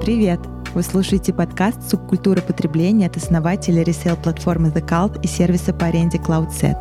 [0.00, 0.40] Привет!
[0.72, 6.74] Вы слушаете подкаст «Субкультура потребления» от основателя ресейл-платформы The Cult и сервиса по аренде CloudSet.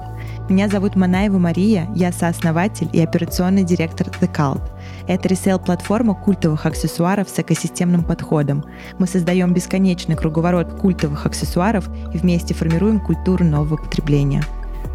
[0.47, 4.61] Меня зовут Манаева Мария, я сооснователь и операционный директор The Cult.
[5.09, 8.63] Это ресейл-платформа культовых аксессуаров с экосистемным подходом.
[8.99, 14.43] Мы создаем бесконечный круговорот культовых аксессуаров и вместе формируем культуру нового потребления.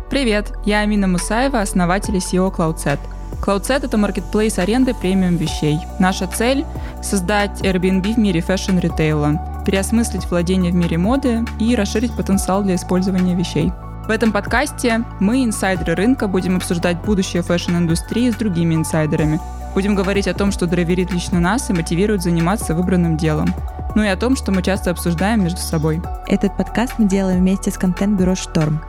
[0.09, 3.01] Привет, я Амина Мусаева, основатель и SEO CloudSet–
[3.45, 5.79] CloudSet— это маркетплейс аренды премиум вещей.
[5.99, 6.65] Наша цель—
[7.03, 13.35] создать Airbnb в мире фэшн-ритейла, переосмыслить владение в мире моды и расширить потенциал для использования
[13.35, 13.71] вещей.
[14.07, 19.41] В этом подкасте мы, инсайдеры рынка, будем обсуждать будущее фэшн-индустрии с другими инсайдерами.
[19.75, 23.53] Будем говорить о том, что драйверит лично нас и мотивирует заниматься выбранным делом.
[23.95, 26.01] Ну и о том, что мы часто обсуждаем между собой.
[26.29, 28.81] Этот подкаст мы делаем вместе с контент-бюро «Шторм»,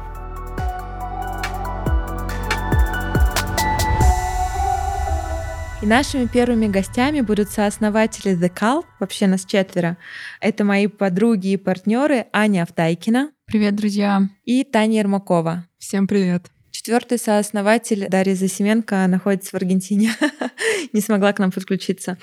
[5.85, 9.98] И нашими первыми гостями будут сооснователи The Cult, вообще нас четверо.
[10.41, 13.29] Это мои подруги и партнеры Аня Автайкина.
[13.46, 14.24] Привет, друзья.
[14.46, 15.68] И Таня Ермакова.
[15.77, 16.48] Всем привет.
[16.71, 20.09] Четвертый сооснователь Дарья Засименко находится в Аргентине.
[20.93, 22.18] Не смогла к нам подключиться.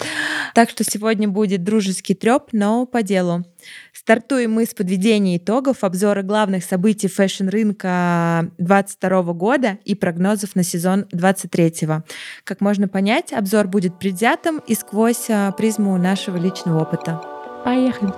[0.54, 3.44] Так что сегодня будет дружеский треп, но по делу.
[4.04, 11.06] Стартуем мы с подведения итогов, обзора главных событий фэшн-рынка 2022 года и прогнозов на сезон
[11.12, 12.02] 2023.
[12.42, 17.22] Как можно понять, обзор будет предвзятым и сквозь а, призму нашего личного опыта.
[17.64, 18.12] Поехали!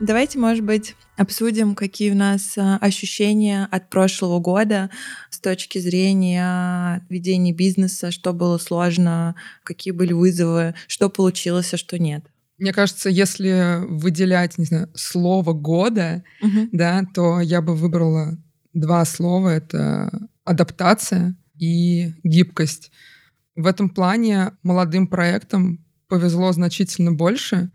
[0.00, 4.90] Давайте, может быть, обсудим, какие у нас а, ощущения от прошлого года
[5.30, 11.98] с точки зрения ведения бизнеса, что было сложно, какие были вызовы, что получилось, а что
[11.98, 12.24] нет.
[12.58, 16.68] Мне кажется, если выделять, не знаю, слово года, угу.
[16.72, 18.38] да, то я бы выбрала
[18.72, 20.10] два слова: это
[20.44, 22.90] адаптация и гибкость.
[23.56, 27.70] В этом плане молодым проектам повезло значительно больше,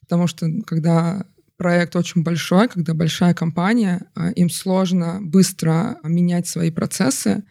[0.00, 1.24] потому что когда
[1.60, 7.42] проект очень большой, когда большая компания, а, им сложно быстро менять свои процессы.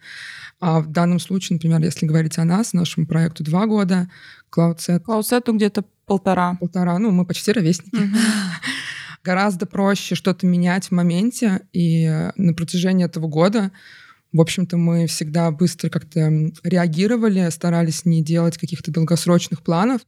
[0.58, 4.10] А в данном случае, например, если говорить о нас, нашему проекту два года,
[4.52, 5.04] CloudSet...
[5.04, 6.56] CloudSet где-то полтора.
[6.58, 7.94] Полтора, ну, мы почти ровесники.
[7.94, 8.18] Mm-hmm.
[9.22, 13.70] Гораздо проще что-то менять в моменте, и на протяжении этого года
[14.32, 16.30] в общем-то, мы всегда быстро как-то
[16.62, 20.02] реагировали, старались не делать каких-то долгосрочных планов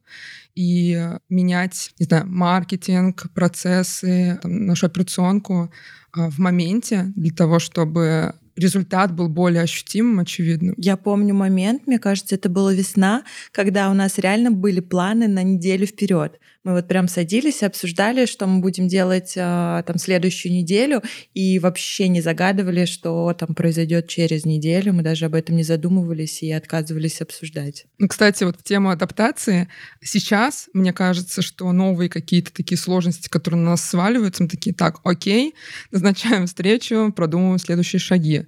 [0.55, 5.71] и менять, не знаю, маркетинг, процессы, там, нашу операционку
[6.13, 10.75] а, в моменте для того, чтобы результат был более ощутимым, очевидным.
[10.77, 15.43] Я помню момент, мне кажется, это была весна, когда у нас реально были планы на
[15.43, 16.39] неделю вперед.
[16.63, 21.01] Мы вот прям садились обсуждали, что мы будем делать э, там следующую неделю,
[21.33, 24.93] и вообще не загадывали, что там произойдет через неделю.
[24.93, 27.85] Мы даже об этом не задумывались и отказывались обсуждать.
[27.97, 29.67] Ну, кстати, вот в тему адаптации.
[30.01, 35.01] Сейчас, мне кажется, что новые какие-то такие сложности, которые на нас сваливаются, мы такие, так,
[35.03, 35.55] окей,
[35.91, 38.45] назначаем встречу, продумываем следующие шаги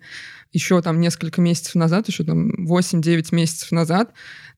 [0.56, 4.14] еще там несколько месяцев назад, еще там 8-9 месяцев назад,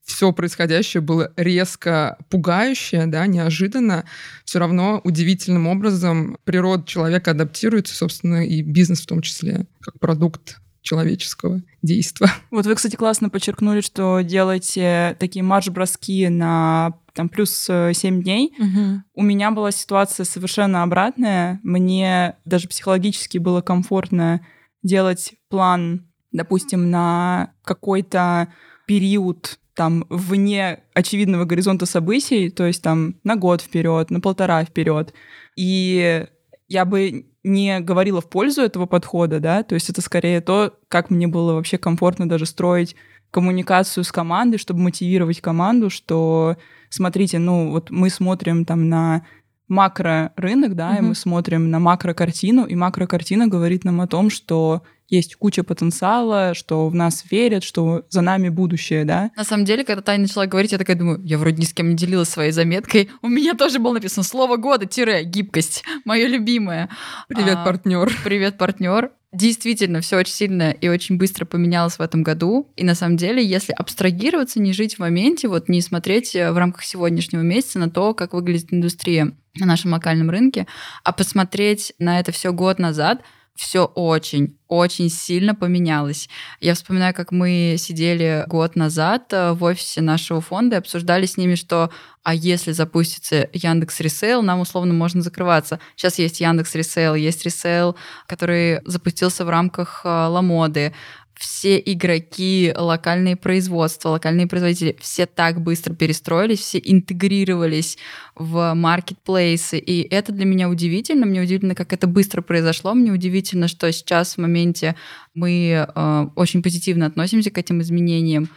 [0.08, 4.06] все происходящее было резко пугающее, да, неожиданно.
[4.46, 10.56] Все равно удивительным образом природа человека адаптируется, собственно, и бизнес в том числе, как продукт
[10.80, 12.30] человеческого действия.
[12.50, 18.54] Вот вы, кстати, классно подчеркнули, что делаете такие марш-броски на там плюс 7 дней.
[18.58, 19.02] Угу.
[19.14, 21.60] У меня была ситуация совершенно обратная.
[21.62, 24.40] Мне даже психологически было комфортно
[24.82, 28.48] делать план, допустим, на какой-то
[28.86, 35.14] период там вне очевидного горизонта событий, то есть там на год вперед, на полтора вперед.
[35.54, 36.26] И
[36.66, 41.10] я бы не говорила в пользу этого подхода, да, то есть это скорее то, как
[41.10, 42.96] мне было вообще комфортно даже строить
[43.30, 46.56] коммуникацию с командой, чтобы мотивировать команду, что
[46.90, 49.26] смотрите, ну вот мы смотрим там на
[49.68, 50.98] макро-рынок, да, угу.
[50.98, 56.52] и мы смотрим на макро-картину, и макро-картина говорит нам о том, что есть куча потенциала,
[56.54, 59.30] что в нас верят, что за нами будущее, да.
[59.36, 61.88] На самом деле, когда Таня начала говорить, я такая думаю, я вроде ни с кем
[61.88, 63.10] не делилась своей заметкой.
[63.22, 66.90] У меня тоже было написано слово года, тире, гибкость, мое любимое.
[67.28, 68.12] Привет, а, партнер.
[68.24, 69.12] Привет, партнер.
[69.32, 72.70] Действительно, все очень сильно и очень быстро поменялось в этом году.
[72.76, 76.56] И на самом деле, если абстрагироваться, не жить в моменте, вот не смотреть э, в
[76.56, 80.66] рамках сегодняшнего месяца на то, как выглядит индустрия на нашем локальном рынке,
[81.04, 83.22] а посмотреть на это все год назад–
[83.58, 86.28] все очень, очень сильно поменялось.
[86.60, 91.36] Я вспоминаю, как мы сидели год назад э, в офисе нашего фонда и обсуждали с
[91.36, 91.90] ними, что
[92.22, 95.80] а если запустится Яндекс Ресейл, нам условно можно закрываться.
[95.96, 97.96] Сейчас есть Яндекс Ресейл, есть Ресейл,
[98.26, 100.94] который запустился в рамках э, Ламоды,
[101.38, 107.96] все игроки, локальные производства, локальные производители, все так быстро перестроились, все интегрировались
[108.34, 109.78] в маркетплейсы.
[109.78, 111.26] И это для меня удивительно.
[111.26, 112.92] Мне удивительно, как это быстро произошло.
[112.92, 114.96] Мне удивительно, что сейчас в моменте
[115.34, 118.48] мы э, очень позитивно относимся к этим изменениям.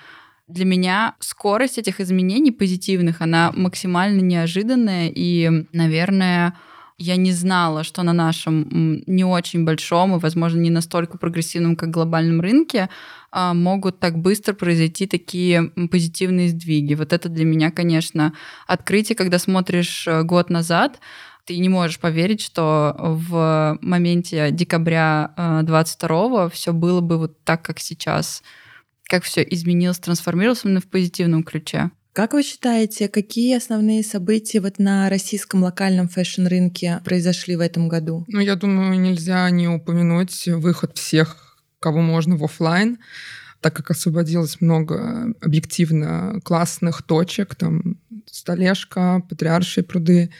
[0.48, 6.56] Для меня скорость этих изменений позитивных, она максимально неожиданная и, наверное,
[7.01, 11.89] я не знала, что на нашем не очень большом и, возможно, не настолько прогрессивном, как
[11.89, 12.89] глобальном рынке,
[13.31, 16.94] а, могут так быстро произойти такие позитивные сдвиги.
[16.94, 18.33] Вот это для меня, конечно,
[18.68, 21.00] открытие, когда смотришь э, год назад,
[21.45, 25.33] ты не можешь поверить, что в моменте декабря
[25.63, 28.44] 22 э, все было бы вот так, как сейчас,
[29.06, 31.89] как все изменилось, трансформировалось именно в позитивном ключе.
[32.13, 38.25] Как вы считаете, какие основные события вот на российском локальном фэшн-рынке произошли в этом году?
[38.28, 42.98] Ну, я думаю, нельзя не упомянуть выход всех, кого можно в офлайн,
[43.62, 47.98] так как освободилось много объективно классных точек, там
[48.30, 50.31] Столешка, Патриаршие пруды.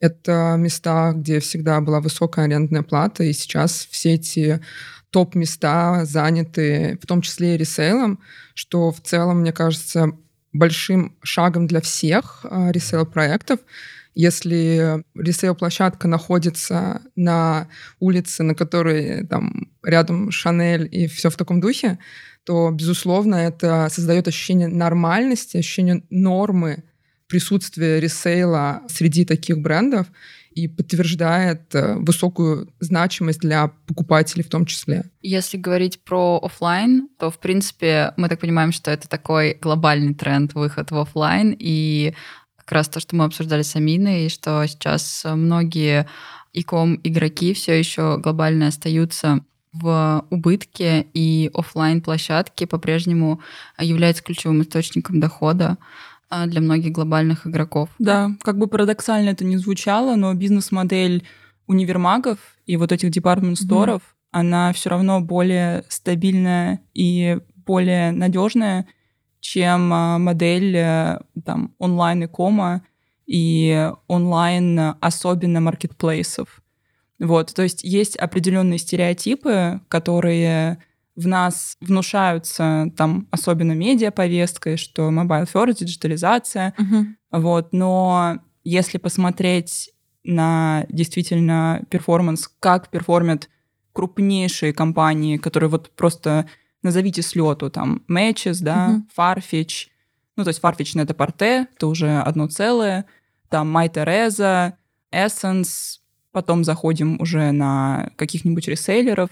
[0.00, 4.60] Это места, где всегда была высокая арендная плата, и сейчас все эти
[5.08, 8.18] топ-места заняты, в том числе и ресейлом,
[8.52, 10.12] что в целом, мне кажется,
[10.54, 13.60] большим шагом для всех а, ресейл-проектов.
[14.14, 17.68] Если ресейл-площадка находится на
[17.98, 21.98] улице, на которой там рядом Шанель и все в таком духе,
[22.44, 26.84] то, безусловно, это создает ощущение нормальности, ощущение нормы
[27.26, 30.06] присутствия ресейла среди таких брендов
[30.54, 35.10] и подтверждает э, высокую значимость для покупателей в том числе.
[35.20, 40.54] Если говорить про офлайн, то, в принципе, мы так понимаем, что это такой глобальный тренд
[40.54, 42.14] выход в офлайн, и
[42.56, 46.06] как раз то, что мы обсуждали с Аминой, что сейчас многие
[46.52, 53.40] иком игроки все еще глобально остаются в убытке, и офлайн площадки по-прежнему
[53.78, 55.78] являются ключевым источником дохода.
[56.36, 57.90] А, для многих глобальных игроков.
[58.00, 61.24] Да, как бы парадоксально это не звучало, но бизнес-модель
[61.68, 64.28] универмагов и вот этих департмент-сторов, mm-hmm.
[64.32, 68.88] она все равно более стабильная и более надежная,
[69.38, 72.82] чем а, модель э, там онлайн и кома
[73.26, 76.62] и онлайн особенно маркетплейсов.
[77.20, 80.78] Вот, то есть есть определенные стереотипы, которые
[81.16, 87.04] в нас внушаются там особенно медиаповесткой, что mobile first, диджитализация, uh-huh.
[87.30, 89.90] вот, но если посмотреть
[90.24, 93.48] на действительно performance, как перформят
[93.92, 96.48] крупнейшие компании, которые вот просто
[96.82, 99.36] назовите слету, там, Matches, да, uh-huh.
[99.42, 99.88] Farfetch,
[100.36, 103.06] ну, то есть Farfetch — Net-a-Porter, это уже одно целое,
[103.48, 104.72] там, Mytheresa,
[105.12, 106.00] SSENSE,
[106.32, 109.30] потом заходим уже на каких-нибудь ресейлеров,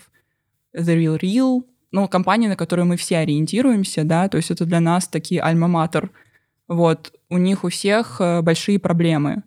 [0.75, 5.07] The RealReal, ну, компания, на которую мы все ориентируемся, да, то есть это для нас
[5.07, 6.11] такие альма-матер.
[6.67, 9.43] Вот, у них у всех э, большие проблемы.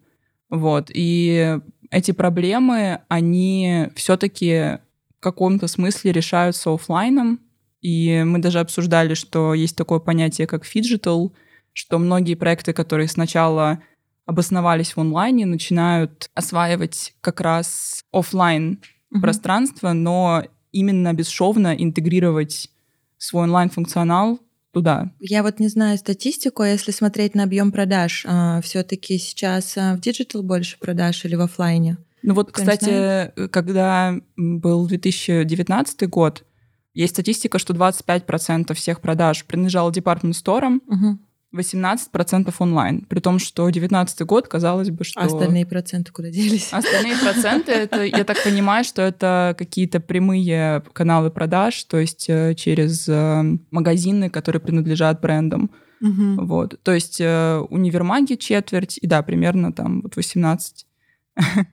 [0.50, 1.60] Вот, и
[1.90, 4.80] эти проблемы, они все-таки
[5.18, 7.40] в каком-то смысле решаются офлайном.
[7.82, 11.34] И мы даже обсуждали, что есть такое понятие, как phygital,
[11.74, 13.80] что многие проекты, которые сначала
[14.26, 18.80] обосновались в онлайне, начинают осваивать как раз офлайн
[19.22, 20.44] пространство, но
[20.76, 22.70] именно бесшовно интегрировать
[23.18, 24.40] свой онлайн-функционал
[24.72, 25.12] туда.
[25.20, 29.96] Я вот не знаю статистику, а если смотреть на объем продаж, а, все-таки сейчас а,
[29.96, 31.98] в digital больше продаж или в офлайне?
[32.24, 36.44] Ну вот, Кто кстати, когда был 2019 год,
[36.94, 41.20] есть статистика, что 25% всех продаж принадлежало department store ам, угу.
[41.56, 45.20] 18% онлайн, при том, что 2019 год, казалось бы, что...
[45.20, 46.70] А остальные проценты куда делись?
[46.72, 52.56] Остальные проценты, это, я так понимаю, что это какие-то прямые каналы продаж, то есть э,
[52.56, 55.72] через э, магазины, которые принадлежат брендам.
[56.02, 56.46] Угу.
[56.46, 56.80] Вот.
[56.84, 60.86] То есть э, универмаги четверть, и да, примерно там вот 18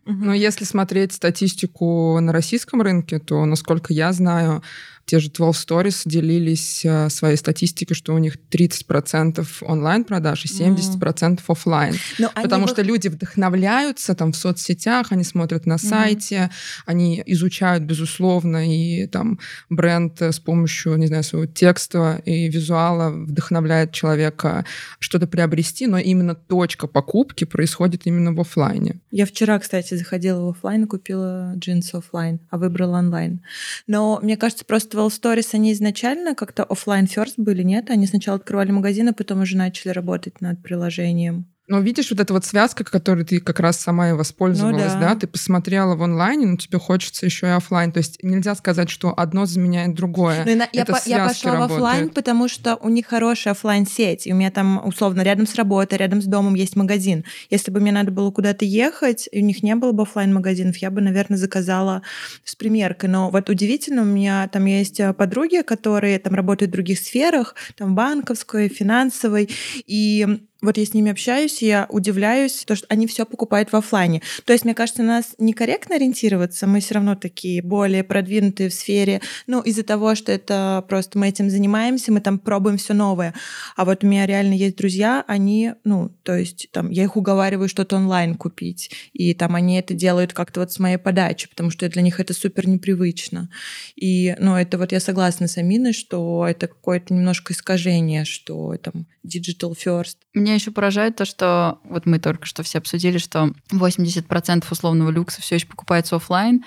[0.07, 4.63] но если смотреть статистику на российском рынке, то, насколько я знаю,
[5.07, 11.01] те же 12 Stories делились э, своей статистикой, что у них 30% онлайн-продаж и 70%
[11.01, 11.41] mm.
[11.49, 11.95] офлайн.
[12.35, 16.51] Потому что люди вдохновляются там в соцсетях, они смотрят на сайте, mm.
[16.87, 23.93] они изучают, безусловно, и там бренд с помощью, не знаю, своего текста и визуала вдохновляет
[23.93, 24.65] человека
[24.99, 29.01] что-то приобрести, но именно точка покупки происходит именно в офлайне.
[29.11, 33.41] Я вчера, кстати, заходила в офлайн и купила джинсы офлайн, а выбрала онлайн.
[33.87, 37.91] Но мне кажется, просто 12 Stories, они изначально как-то офлайн first были, нет?
[37.91, 41.52] Они сначала открывали магазин, а потом уже начали работать над приложением.
[41.69, 45.15] Но видишь, вот эта вот связка, которой ты как раз сама и воспользовалась, ну, да.
[45.15, 47.93] да, ты посмотрела в онлайне, но тебе хочется еще и офлайн.
[47.93, 50.45] То есть нельзя сказать, что одно заменяет другое.
[50.45, 54.33] Ну, я, по, я пошла в офлайн, потому что у них хорошая офлайн сеть и
[54.33, 57.25] у меня там условно рядом с работой, рядом с домом есть магазин.
[57.51, 60.77] Если бы мне надо было куда-то ехать, и у них не было бы офлайн магазинов,
[60.79, 62.03] я бы, наверное, заказала
[62.45, 63.09] с примеркой.
[63.09, 67.55] Но вот удивительно, у меня там есть э, подруги, которые там работают в других сферах,
[67.77, 69.51] там банковской, финансовой,
[69.87, 74.23] и вот я с ними общаюсь, я удивляюсь, то, что они все покупают в офлайне.
[74.45, 79.21] То есть, мне кажется, нас некорректно ориентироваться, мы все равно такие более продвинутые в сфере,
[79.49, 83.35] ну, из-за того, что это просто мы этим занимаемся, мы там пробуем все новое.
[83.77, 87.69] А вот у меня реально есть друзья, они, ну, то есть, там, я их уговариваю
[87.69, 91.89] что-то онлайн купить, и там они это делают как-то вот с моей подачи, потому что
[91.89, 93.51] для них это супер непривычно.
[93.97, 99.07] И, ну, это вот я согласна с Аминой, что это какое-то немножко искажение, что там
[99.27, 100.17] digital first.
[100.53, 105.41] Меня еще поражает то, что вот мы только что все обсудили, что 80% условного люкса
[105.41, 106.63] все еще покупается офлайн,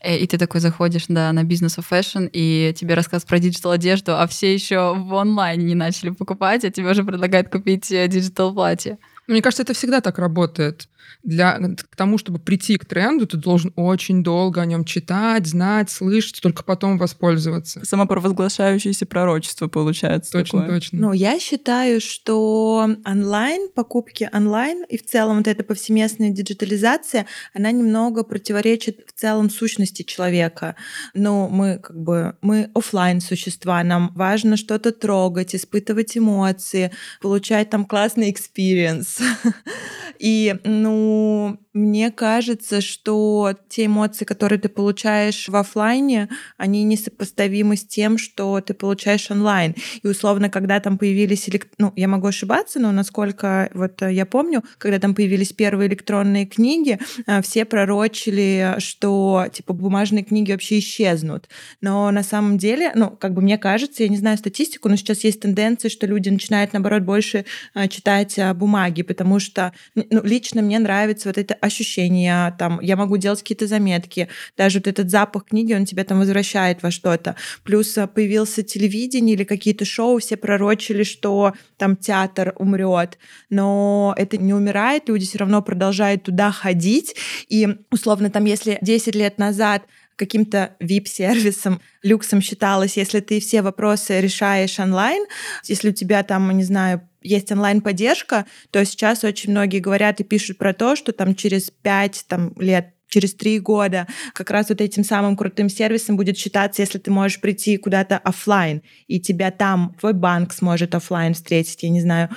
[0.00, 3.70] э, и ты такой заходишь да, на Business of Fashion, и тебе рассказ про digital
[3.70, 8.52] одежду, а все еще в онлайне не начали покупать, а тебе уже предлагают купить digital
[8.52, 8.98] платье.
[9.26, 10.86] Мне кажется, это всегда так работает
[11.22, 15.90] для, к тому, чтобы прийти к тренду, ты должен очень долго о нем читать, знать,
[15.90, 17.84] слышать, только потом воспользоваться.
[17.84, 20.32] Самопровозглашающееся пророчество получается.
[20.32, 20.80] Точно, такое.
[20.80, 20.98] точно.
[20.98, 27.70] Ну, я считаю, что онлайн, покупки онлайн и в целом вот эта повсеместная диджитализация, она
[27.70, 30.76] немного противоречит в целом сущности человека.
[31.14, 37.84] Ну, мы как бы, мы офлайн существа, нам важно что-то трогать, испытывать эмоции, получать там
[37.84, 39.18] классный experience.
[40.18, 47.76] И, ну, ну мне кажется, что те эмоции, которые ты получаешь в офлайне, они несопоставимы
[47.76, 49.76] с тем, что ты получаешь онлайн.
[50.02, 51.74] И условно, когда там появились, элект...
[51.78, 56.98] ну, я могу ошибаться, но насколько вот я помню, когда там появились первые электронные книги,
[57.26, 61.48] э, все пророчили, что типа бумажные книги вообще исчезнут.
[61.80, 65.22] Но на самом деле, ну, как бы мне кажется, я не знаю статистику, но сейчас
[65.22, 70.62] есть тенденция, что люди начинают, наоборот, больше э, читать э, бумаги, потому что ну, лично
[70.62, 75.46] мне нравится вот это ощущения, там, я могу делать какие-то заметки, даже вот этот запах
[75.46, 77.36] книги, он тебя там возвращает во что-то.
[77.64, 84.36] Плюс а, появился телевидение или какие-то шоу, все пророчили, что там театр умрет, но это
[84.36, 87.16] не умирает, люди все равно продолжают туда ходить,
[87.48, 89.82] и условно там, если 10 лет назад
[90.20, 95.24] каким-то VIP-сервисом, люксом считалось, если ты все вопросы решаешь онлайн,
[95.64, 100.58] если у тебя там, не знаю, есть онлайн-поддержка, то сейчас очень многие говорят и пишут
[100.58, 105.04] про то, что там через пять там, лет через три года как раз вот этим
[105.04, 110.14] самым крутым сервисом будет считаться, если ты можешь прийти куда-то офлайн, и тебя там твой
[110.14, 112.30] банк сможет офлайн встретить, я не знаю,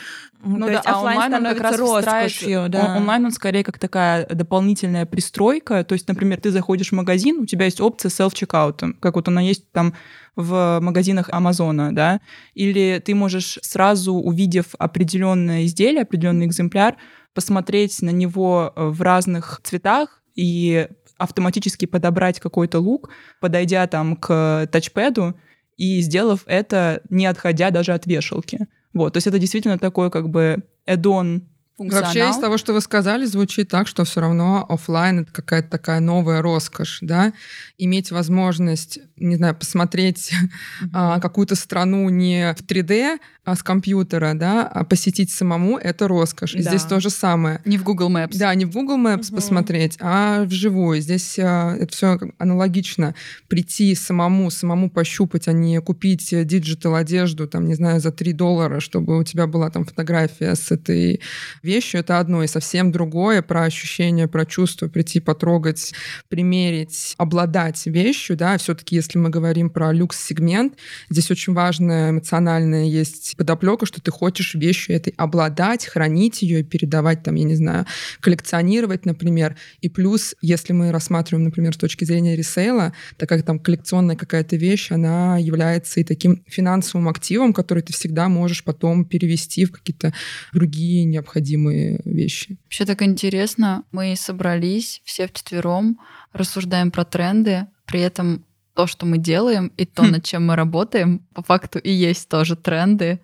[0.46, 2.98] ну, ну да, а онлайн он как раз роскошью, да.
[2.98, 5.86] Онлайн он скорее как такая дополнительная пристройка.
[5.86, 9.40] То есть, например, ты заходишь в магазин, у тебя есть опция self-checkout, как вот она
[9.40, 9.94] есть там
[10.36, 12.20] в магазинах Амазона, да,
[12.56, 16.98] или ты можешь сразу, увидев определенное изделие, определенный экземпляр,
[17.34, 20.88] посмотреть на него в разных цветах и
[21.18, 23.10] автоматически подобрать какой-то лук,
[23.40, 25.36] подойдя там к тачпеду
[25.78, 28.68] и сделав это, не отходя даже от вешалки.
[28.94, 31.48] Вот, то есть это действительно такой как бы эдон
[31.78, 32.06] функционал.
[32.06, 36.00] Вообще из того, что вы сказали, звучит так, что все равно офлайн это какая-то такая
[36.00, 37.34] новая роскошь, да,
[37.78, 40.90] иметь возможность, не знаю, посмотреть mm-hmm.
[40.94, 46.54] а, какую-то страну не в 3D, а с компьютера, да, а посетить самому это роскошь.
[46.54, 46.62] да.
[46.62, 47.62] здесь то же самое.
[47.66, 48.38] Не в Google Maps.
[48.38, 49.36] Да, не в Google Maps mm-hmm.
[49.36, 51.02] посмотреть, а вживую.
[51.02, 53.16] Здесь а, это все аналогично.
[53.50, 58.80] Прийти самому, самому пощупать, а не купить digital одежду, там, не знаю, за 3 доллара,
[58.80, 61.20] чтобы у тебя была там фотография с этой
[61.62, 65.94] вещью это одно, и совсем другое про ощущение, про чувство, прийти потрогать,
[66.30, 70.74] примерить, обладать вещью, да, все-таки если мы говорим про люкс-сегмент,
[71.10, 76.64] здесь очень важная эмоциональная есть подоплека, что ты хочешь вещью этой обладать, хранить ее и
[76.64, 77.86] передавать там, я не знаю,
[78.20, 79.56] коллекционировать, например.
[79.82, 84.56] И плюс, если мы рассматриваем, например, с точки зрения ресейла, так как там коллекционная какая-то
[84.56, 90.14] вещь, она является и таким финансовым активом, который ты всегда можешь потом перевести в какие-то
[90.54, 92.58] другие необходимые вещи.
[92.66, 96.00] Вообще так интересно, мы собрались все вчетвером,
[96.32, 100.12] рассуждаем про тренды, при этом то, что мы делаем, и то, хм.
[100.12, 103.22] над чем мы работаем, по факту и есть тоже тренды.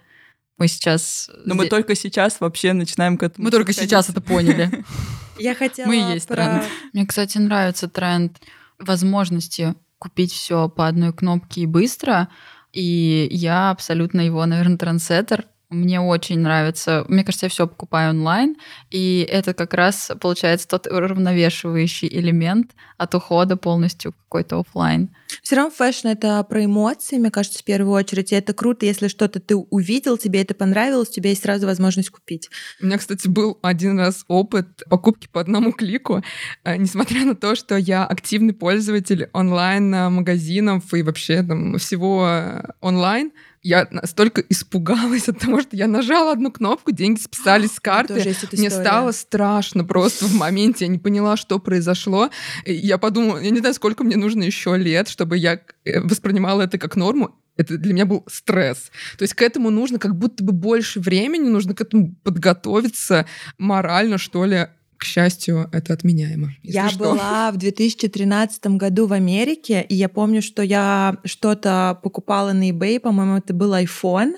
[0.57, 1.29] Мы сейчас...
[1.45, 3.45] Но мы только сейчас вообще начинаем к этому...
[3.45, 4.83] Мы только сейчас это поняли.
[5.39, 5.87] Я хотела...
[5.87, 6.63] Мы и есть тренд.
[6.91, 8.37] Мне, кстати, нравится тренд
[8.77, 12.29] возможности купить все по одной кнопке и быстро.
[12.73, 17.05] И я абсолютно его, наверное, трендсеттер Мне очень нравится.
[17.07, 18.55] Мне кажется, я все покупаю онлайн,
[18.89, 25.09] и это как раз получается тот равновешивающий элемент от ухода полностью какой-то офлайн.
[25.43, 28.31] Все равно фэшн это про эмоции, мне кажется, в первую очередь.
[28.31, 32.09] И это круто, если что-то ты увидел, тебе это понравилось, у тебя есть сразу возможность
[32.09, 32.49] купить.
[32.81, 36.23] У меня, кстати, был один раз опыт покупки по одному клику,
[36.63, 43.31] э, несмотря на то, что я активный пользователь онлайн-магазинов и вообще там всего э, онлайн
[43.61, 48.35] я настолько испугалась от того, что я нажала одну кнопку, деньги списались с карты.
[48.53, 50.85] Мне стало страшно просто в моменте.
[50.85, 52.29] Я не поняла, что произошло.
[52.65, 56.77] Я подумала, я не знаю, сколько мне нужно еще лет, чтобы я э, воспринимала это
[56.77, 57.35] как норму.
[57.57, 58.89] Это для меня был стресс.
[59.17, 63.25] То есть к этому нужно как будто бы больше времени, нужно к этому подготовиться
[63.57, 66.49] морально, что ли, к счастью, это отменяемо.
[66.61, 66.99] Я что.
[66.99, 72.99] была в 2013 году в Америке, и я помню, что я что-то покупала на eBay,
[72.99, 74.33] по-моему, это был iPhone,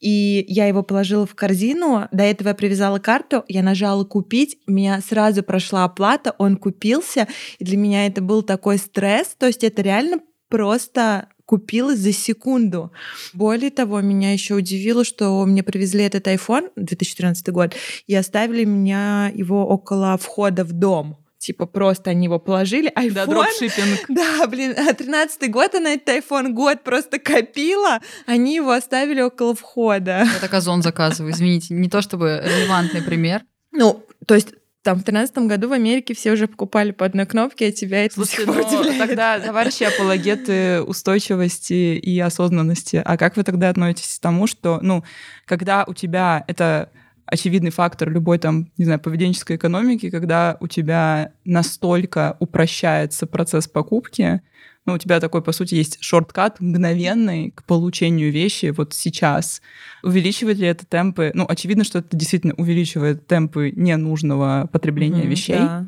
[0.00, 2.08] и я его положила в корзину.
[2.12, 7.28] До этого я привязала карту, я нажала купить, у меня сразу прошла оплата, он купился,
[7.58, 12.92] и для меня это был такой стресс, то есть это реально просто купила за секунду.
[13.32, 17.74] Более того, меня еще удивило, что мне привезли этот iPhone 2013 год
[18.06, 22.92] и оставили меня его около входа в дом типа просто они его положили.
[22.92, 24.00] iPhone, да, дропшиппинг.
[24.08, 30.18] Да, блин, 13-й год она этот iPhone год просто копила, они его оставили около входа.
[30.34, 33.42] Я так Озон заказываю, извините, не то чтобы релевантный пример.
[33.72, 34.48] Ну, то есть
[34.82, 38.14] там в 2013 году в Америке все уже покупали по одной кнопке, а тебя это
[38.14, 43.68] Слушайте, до сих пор ну, тогда, товарищи апологеты устойчивости и осознанности, а как вы тогда
[43.68, 45.04] относитесь к тому, что, ну,
[45.44, 46.90] когда у тебя это
[47.26, 54.42] очевидный фактор любой там, не знаю, поведенческой экономики, когда у тебя настолько упрощается процесс покупки,
[54.90, 59.62] ну, у тебя такой, по сути, есть шорткат мгновенный к получению вещи вот сейчас.
[60.02, 61.30] Увеличивает ли это темпы?
[61.34, 65.58] Ну, очевидно, что это действительно увеличивает темпы ненужного потребления mm-hmm, вещей.
[65.58, 65.86] Да.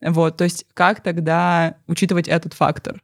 [0.00, 3.02] Вот, то есть как тогда учитывать этот фактор?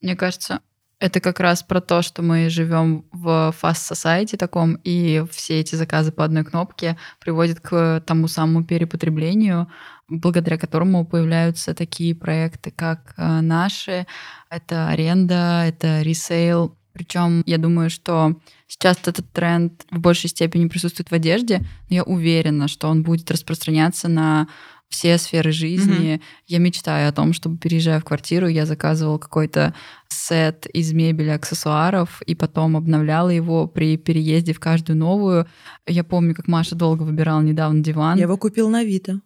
[0.00, 0.60] Мне кажется,
[0.98, 5.76] это как раз про то, что мы живем в fast society таком, и все эти
[5.76, 9.68] заказы по одной кнопке приводят к тому самому перепотреблению,
[10.08, 14.06] благодаря которому появляются такие проекты, как э, наши.
[14.50, 16.76] Это аренда, это ресейл.
[16.92, 22.02] Причем я думаю, что сейчас этот тренд в большей степени присутствует в одежде, но я
[22.04, 24.46] уверена, что он будет распространяться на
[24.88, 26.14] все сферы жизни.
[26.14, 26.22] Mm-hmm.
[26.46, 29.74] Я мечтаю о том, чтобы, переезжая в квартиру, я заказывала какой-то
[30.08, 35.48] сет из мебели, аксессуаров, и потом обновляла его при переезде в каждую новую.
[35.88, 38.18] Я помню, как Маша долго выбирала недавно диван.
[38.18, 39.20] Я его купил на Авито.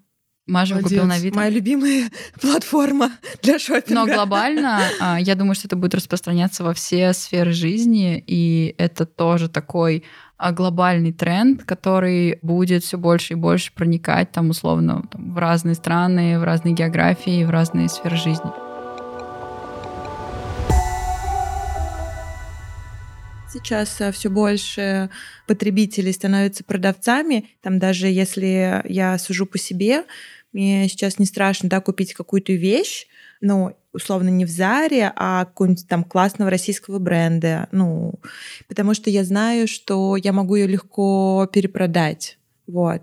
[0.49, 1.37] Маша купил на Авито.
[1.37, 3.95] Моя любимая платформа для шопинга.
[3.95, 9.05] Но глобально, а, я думаю, что это будет распространяться во все сферы жизни, и это
[9.05, 10.05] тоже такой
[10.39, 15.75] а, глобальный тренд, который будет все больше и больше проникать там условно там, в разные
[15.75, 18.51] страны, в разные географии, в разные сферы жизни.
[23.51, 25.11] Сейчас э, все больше
[25.47, 27.49] потребителей становятся продавцами.
[27.63, 30.05] Там даже если я сужу по себе,
[30.53, 33.07] мне сейчас не страшно да, купить какую-то вещь,
[33.41, 37.69] ну, условно, не в Заре, а какого-нибудь там классного российского бренда.
[37.73, 38.15] Ну,
[38.67, 42.39] потому что я знаю, что я могу ее легко перепродать.
[42.67, 43.03] Вот.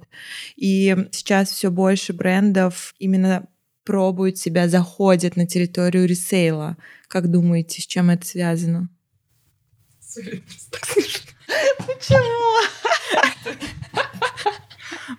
[0.56, 3.48] И сейчас все больше брендов именно
[3.84, 6.78] пробуют себя, заходят на территорию ресейла.
[7.08, 8.90] Как думаете, с чем это связано?
[11.78, 12.62] Почему?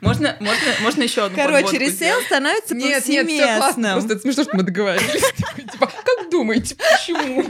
[0.00, 3.26] Можно, можно, можно еще одну Короче, ресейл становится нет, повсеместным.
[3.28, 5.32] Нет, все классно, просто это смешно, что мы договорились.
[5.72, 7.44] Типа, как думаете, почему?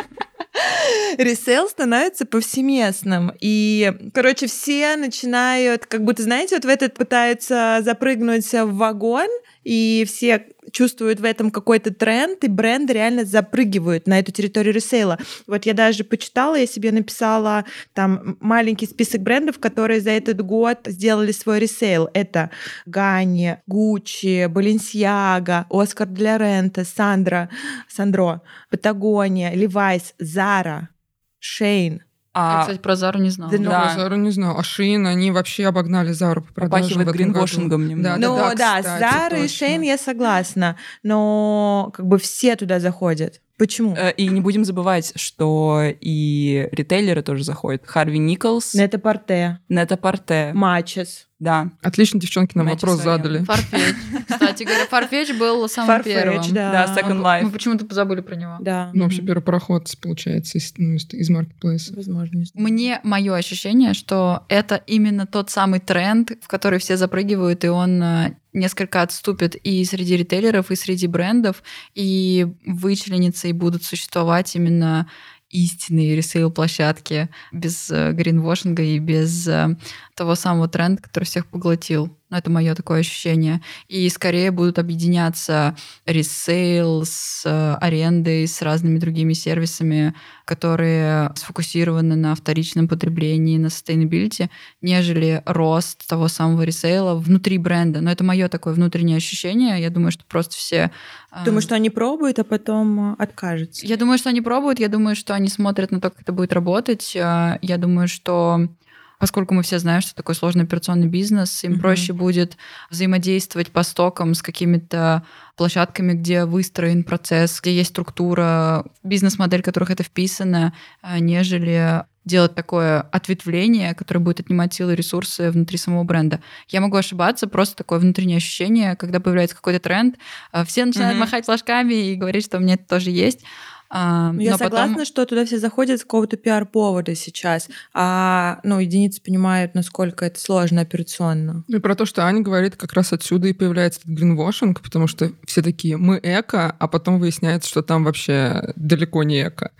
[1.18, 3.32] Ресейл становится повсеместным.
[3.40, 9.28] И, короче, все начинают, как будто, знаете, вот в этот пытаются запрыгнуть в вагон,
[9.64, 10.46] и все
[10.76, 15.18] чувствуют в этом какой-то тренд, и бренды реально запрыгивают на эту территорию ресейла.
[15.46, 20.80] Вот я даже почитала, я себе написала там маленький список брендов, которые за этот год
[20.84, 22.10] сделали свой ресейл.
[22.12, 22.50] Это
[22.84, 27.48] Ganni, Gucci, Balenciaga, Oscar de la Renta, Sandro,
[27.88, 30.90] Сандро, Патагония, Левайс, Зара,
[31.38, 32.02] Шейн,
[32.36, 32.56] а...
[32.56, 33.50] Я, кстати, про Зару не знала.
[33.50, 33.80] Да, да.
[33.80, 34.60] Про Зару не знала.
[34.60, 38.20] А Шин, они вообще обогнали Зару по продажам Попахивает гринвошингом немного.
[38.20, 42.78] Да, ну да, да, да Зара и Шейн я согласна, но как бы все туда
[42.78, 43.40] заходят.
[43.58, 43.94] Почему?
[43.96, 47.82] Э, и не будем забывать, что и ритейлеры тоже заходят.
[47.86, 48.74] Харви Николс.
[48.74, 49.60] Нета Порте.
[49.68, 50.52] Нета Порте.
[50.52, 51.26] Матчес.
[51.38, 51.70] Да.
[51.82, 53.40] Отлично, девчонки, нам Matches вопрос задали.
[53.40, 53.96] Farfetch.
[54.26, 56.54] Кстати говоря, Farfetch был самым Farfetch, первым.
[56.54, 56.86] да.
[56.86, 57.42] Да, Second Life.
[57.42, 58.56] Мы почему-то забыли про него.
[58.60, 58.90] Да.
[58.94, 61.94] Ну, вообще, первый пароход, получается, из, ну, из, маркетплейса.
[61.94, 62.42] Возможно.
[62.54, 68.02] Мне мое ощущение, что это именно тот самый тренд, в который все запрыгивают, и он
[68.02, 71.62] э, несколько отступит и среди ритейлеров, и среди брендов,
[71.94, 75.08] и вычленится, и будут существовать именно
[75.50, 79.76] истинные ресейл-площадки без э, гринвошинга и без э,
[80.14, 82.15] того самого тренда, который всех поглотил.
[82.28, 83.60] Ну, это мое такое ощущение.
[83.86, 90.12] И скорее будут объединяться ресейл с э, арендой, с разными другими сервисами,
[90.44, 94.48] которые сфокусированы на вторичном потреблении, на sustainability,
[94.82, 98.00] нежели рост того самого ресейла внутри бренда.
[98.00, 99.80] Но это мое такое внутреннее ощущение.
[99.80, 100.90] Я думаю, что просто все...
[101.30, 103.86] э, Думаю, что они пробуют, а потом э, откажутся.
[103.86, 106.52] я думаю, что они пробуют, я думаю, что они смотрят на то, как это будет
[106.52, 107.14] работать.
[107.14, 108.68] Я думаю, что
[109.18, 111.80] поскольку мы все знаем, что такое сложный операционный бизнес, им Мгм.
[111.80, 112.56] проще будет
[112.90, 115.22] взаимодействовать по стокам с какими-то
[115.56, 122.56] площадками, где выстроен процесс, где есть структура, бизнес-модель, в которых это вписано, э, нежели делать
[122.56, 126.40] такое ответвление, которое будет отнимать силы и ресурсы внутри самого бренда.
[126.68, 130.16] Я могу ошибаться, просто такое внутреннее ощущение, когда появляется какой-то тренд,
[130.52, 131.20] э, все начинают Мгм.
[131.20, 133.44] махать флажками и говорить, что у меня это тоже есть.
[133.88, 138.58] А, Ну, Я но согласна, потом- что туда все заходят с какого-то пиар-повода сейчас, а
[138.64, 141.64] ну, единицы понимают, насколько это сложно операционно.
[141.68, 145.06] Ну и про то, что Аня говорит, как раз отсюда и появляется этот гринвошинг, потому
[145.06, 149.70] что все такие, мы эко, а потом выясняется, что там вообще далеко не эко.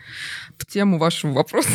[0.59, 1.69] В тему вашего вопроса.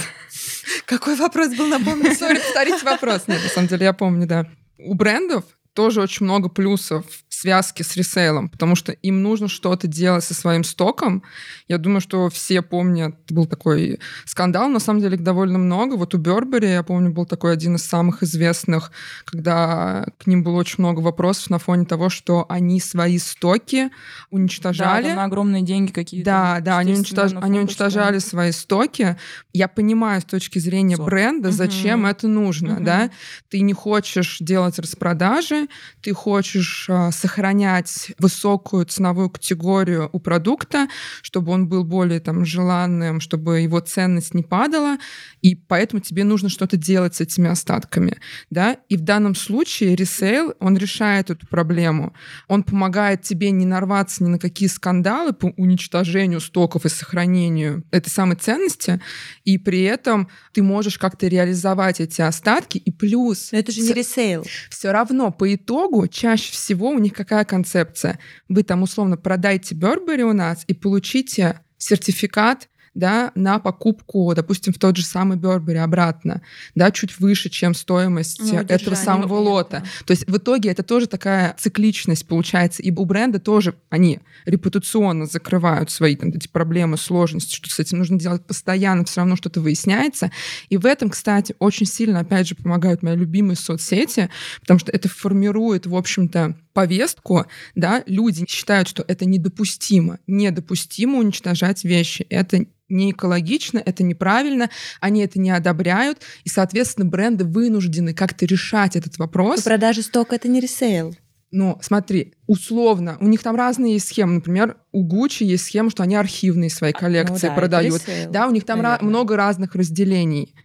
[0.85, 2.15] Какой вопрос был, напомню?
[2.15, 3.27] Сори, повторите вопрос.
[3.27, 4.47] Нет, на самом деле я помню, да.
[4.79, 9.87] У брендов тоже очень много плюсов в связке с ресейлом, потому что им нужно что-то
[9.87, 11.23] делать со своим стоком.
[11.67, 15.95] Я думаю, что все помнят, был такой скандал, на самом деле их довольно много.
[15.95, 18.91] Вот у Бербери, я помню, был такой один из самых известных,
[19.25, 23.91] когда к ним было очень много вопросов на фоне того, что они свои стоки Да,
[24.29, 25.07] уничтожали.
[25.07, 26.25] там на огромные деньги какие-то.
[26.25, 29.17] Да, да, они, 400 уничтож- они уничтожали свои стоки.
[29.53, 31.05] Я понимаю с точки зрения 40.
[31.09, 32.07] бренда, зачем Мгм.
[32.09, 32.83] это нужно, Мгм.
[32.83, 33.09] да?
[33.49, 35.60] Ты не хочешь делать распродажи,
[36.01, 40.87] ты хочешь а, сохранять высокую ценовую категорию у продукта,
[41.21, 44.97] чтобы он был более там желанным, чтобы его ценность не падала,
[45.41, 48.17] и поэтому тебе нужно что-то делать с этими остатками,
[48.49, 48.77] да?
[48.89, 52.13] И в данном случае ресейл, он решает эту проблему.
[52.47, 58.09] Он помогает тебе не нарваться ни на какие скандалы по уничтожению стоков и сохранению этой
[58.09, 59.01] самой ценности,
[59.43, 63.93] и при этом ты можешь как-то реализовать эти остатки, и плюс Но это же не
[63.93, 64.45] ресейл.
[64.69, 68.19] все равно по итогу чаще всего у них какая концепция?
[68.49, 74.77] Вы там условно продайте Burberry у нас и получите сертификат да, на покупку, допустим, в
[74.77, 76.41] тот же самый Burberry обратно,
[76.75, 79.83] да, чуть выше, чем стоимость Ну, этого самого лота.
[80.05, 82.81] То есть в итоге это тоже такая цикличность получается.
[82.81, 87.99] И у бренда тоже они репутационно закрывают свои там, эти проблемы, сложности, что с этим
[87.99, 90.31] нужно делать постоянно, все равно что-то выясняется.
[90.69, 95.07] И в этом, кстати, очень сильно, опять же, помогают мои любимые соцсети, потому что это
[95.07, 103.11] формирует, в общем-то, повестку, да, люди считают, что это недопустимо, недопустимо уничтожать вещи, это не
[103.11, 109.61] экологично, это неправильно, они это не одобряют, и, соответственно, бренды вынуждены как-то решать этот вопрос.
[109.61, 111.15] Продажа стока— это не ресейл.
[111.53, 114.35] Ну, смотри, условно, у них там разные есть схемы.
[114.35, 118.01] Например, у Gucci есть схема, что они архивные свои коллекции Ну да, продают.
[118.07, 119.09] ресейл, Да, у них там наверное.
[119.09, 120.55] много разных разделений.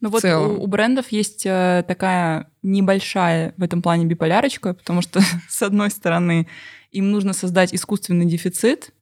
[0.00, 0.58] Ну вот целом.
[0.58, 5.90] у, у брендов есть э, такая небольшая в этом плане биполярочка, потому что, с одной
[5.90, 6.48] стороны,
[6.90, 8.92] им нужно создать искусственный дефицит,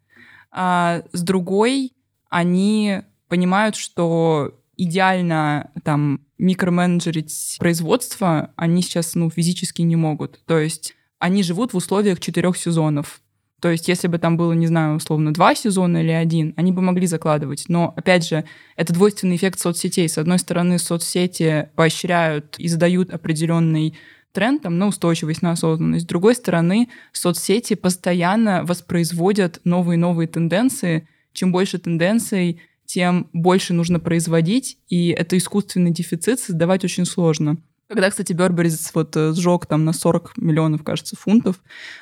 [0.50, 1.92] а с другой
[2.28, 10.44] они понимают, что идеально там микроменеджерить производство они сейчас ну, физически не могут.
[10.44, 13.21] То есть они живут в условиях четырех сезонов.
[13.62, 16.83] То есть, если бы там было, не знаю, условно, два сезона или один, они бы
[16.83, 17.66] могли закладывать.
[17.68, 18.44] Но, опять же,
[18.75, 20.09] это двойственный эффект соцсетей.
[20.09, 23.94] С одной стороны, соцсети поощряют и задают определенный
[24.33, 26.07] тренд там, на устойчивость, на осознанность.
[26.07, 31.07] С другой стороны, соцсети постоянно воспроизводят новые и новые тенденции.
[31.33, 37.59] Чем больше тенденций, тем больше нужно производить, и это искусственный дефицит создавать очень сложно.
[37.92, 41.57] Когда, кстати, Burberry вот э, сжег там на 40 миллионов, кажется, фунтов,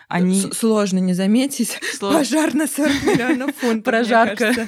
[0.09, 0.41] они...
[0.41, 1.79] С- Сложно не заметить.
[2.01, 3.85] Сло- Пожар на 40 миллионов фунтов.
[3.85, 4.53] Прожарка.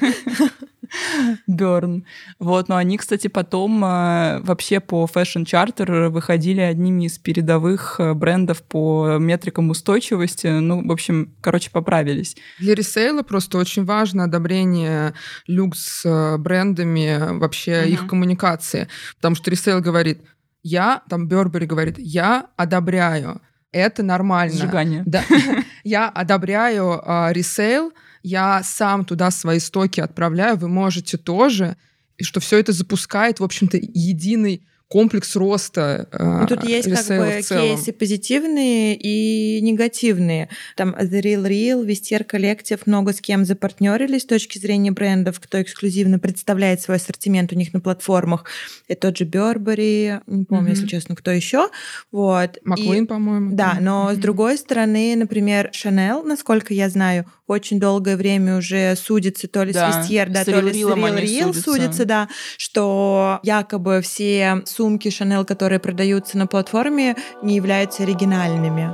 [1.46, 2.04] Burn.
[2.38, 8.12] Вот, но они, кстати, потом э, вообще по Fashion Charter выходили одними из передовых э,
[8.12, 10.48] брендов по метрикам устойчивости.
[10.48, 12.36] Ну, в общем, короче, поправились.
[12.58, 15.14] Для ресейла просто очень важно одобрение
[15.46, 16.04] люкс
[16.38, 17.90] брендами, вообще Мгм.
[17.92, 18.88] их коммуникации.
[19.16, 20.20] Потому что ресейл говорит,
[20.62, 23.40] я, там Burberry говорит, я одобряю,
[23.72, 24.56] это нормально.
[24.56, 25.02] Сжигание.
[25.06, 25.24] Да.
[25.84, 31.76] Я одобряю э, ресейл, я сам туда свои стоки отправляю, вы можете тоже,
[32.18, 37.18] и что все это запускает, в общем-то, единый комплекс роста э, ну, Тут есть как
[37.18, 40.50] бы кейсы позитивные и негативные.
[40.76, 45.62] Там The Real Real, Vestiaire Collective, много с кем запартнерились с точки зрения брендов, кто
[45.62, 48.44] эксклюзивно представляет свой ассортимент у них на платформах.
[48.86, 50.70] Это тот же Burberry, не помню, mm-hmm.
[50.70, 51.70] если честно, кто еще.
[52.10, 52.58] Вот.
[52.62, 53.56] Маклин, по-моему.
[53.56, 54.14] Да, но mm-hmm.
[54.14, 59.72] с другой стороны, например, Chanel, насколько я знаю, очень долгое время уже судится то ли
[59.72, 62.28] да, с Вестьер, да, то ли с Real Real судится, да,
[62.58, 68.92] что якобы все сумки Chanel, которые продаются на платформе, не являются оригинальными.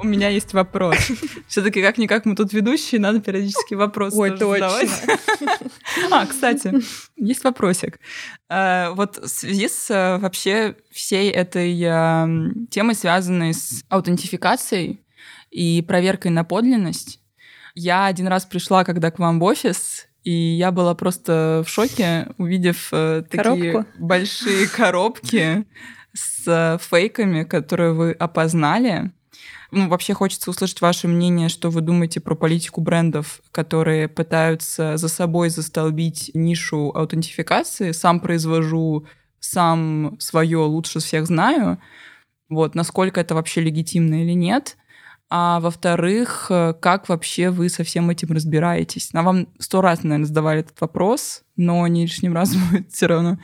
[0.00, 0.96] У меня есть вопрос.
[1.46, 4.70] Все-таки как-никак мы тут ведущие, надо периодически вопросы Ой, точно.
[4.70, 4.90] задавать.
[6.10, 6.74] А, кстати,
[7.14, 8.00] есть вопросик.
[8.50, 15.00] Э, вот в связи с э, вообще всей этой эм, темой, связанной с аутентификацией
[15.52, 17.20] и проверкой на подлинность,
[17.76, 22.28] я один раз пришла, когда к вам в офис, и я была просто в шоке,
[22.38, 23.86] увидев э, такие Коробку.
[23.98, 25.66] большие коробки
[26.14, 29.10] с э, фейками, которые вы опознали.
[29.72, 35.08] Ну, вообще хочется услышать ваше мнение, что вы думаете про политику брендов, которые пытаются за
[35.08, 37.92] собой застолбить нишу аутентификации.
[37.92, 39.06] Сам произвожу,
[39.40, 41.80] сам свое лучше всех знаю.
[42.50, 44.76] Вот, насколько это вообще легитимно или нет.
[45.34, 49.14] А во-вторых, э, как вообще вы со всем этим разбираетесь?
[49.14, 53.38] Нам вам сто раз, наверное, задавали этот вопрос, но не лишним раз будет все равно.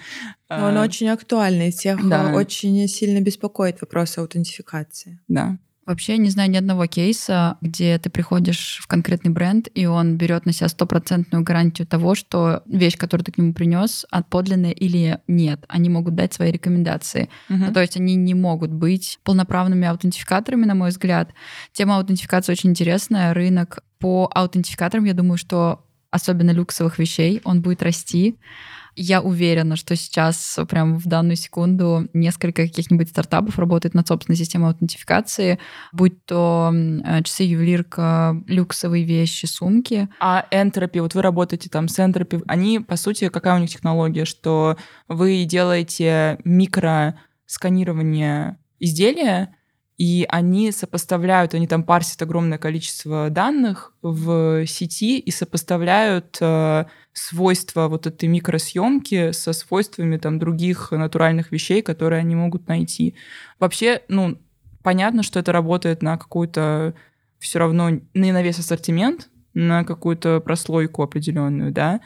[0.50, 2.34] Но он а, очень актуальный, всех да.
[2.34, 5.18] очень сильно беспокоит вопрос аутентификации.
[5.28, 5.56] Да.
[5.88, 10.44] Вообще не знаю ни одного кейса, где ты приходишь в конкретный бренд, и он берет
[10.44, 15.64] на себя стопроцентную гарантию того, что вещь, которую ты к нему принес, подлинная или нет.
[15.66, 17.30] Они могут дать свои рекомендации.
[17.48, 17.56] Uh-huh.
[17.68, 21.30] Ну, то есть они не могут быть полноправными аутентификаторами, на мой взгляд.
[21.72, 23.32] Тема аутентификации очень интересная.
[23.32, 28.36] Рынок по аутентификаторам, я думаю, что особенно люксовых вещей, он будет расти.
[29.00, 34.70] Я уверена, что сейчас, прям в данную секунду, несколько каких-нибудь стартапов работает над собственной системой
[34.70, 35.60] аутентификации,
[35.92, 40.08] будь то э, часы, ювелирка, люксовые вещи, сумки.
[40.18, 44.24] А Entropy, вот вы работаете там с Entropy, они, по сути, какая у них технология,
[44.24, 49.54] что вы делаете микросканирование изделия,
[49.98, 57.88] и они сопоставляют, они там парсят огромное количество данных в сети и сопоставляют э, свойства
[57.88, 63.16] вот этой микросъемки со свойствами там других натуральных вещей, которые они могут найти.
[63.58, 64.38] Вообще, ну,
[64.84, 66.94] понятно, что это работает на какую-то
[67.40, 72.00] все равно не на весь ассортимент, на какую-то прослойку определенную, да,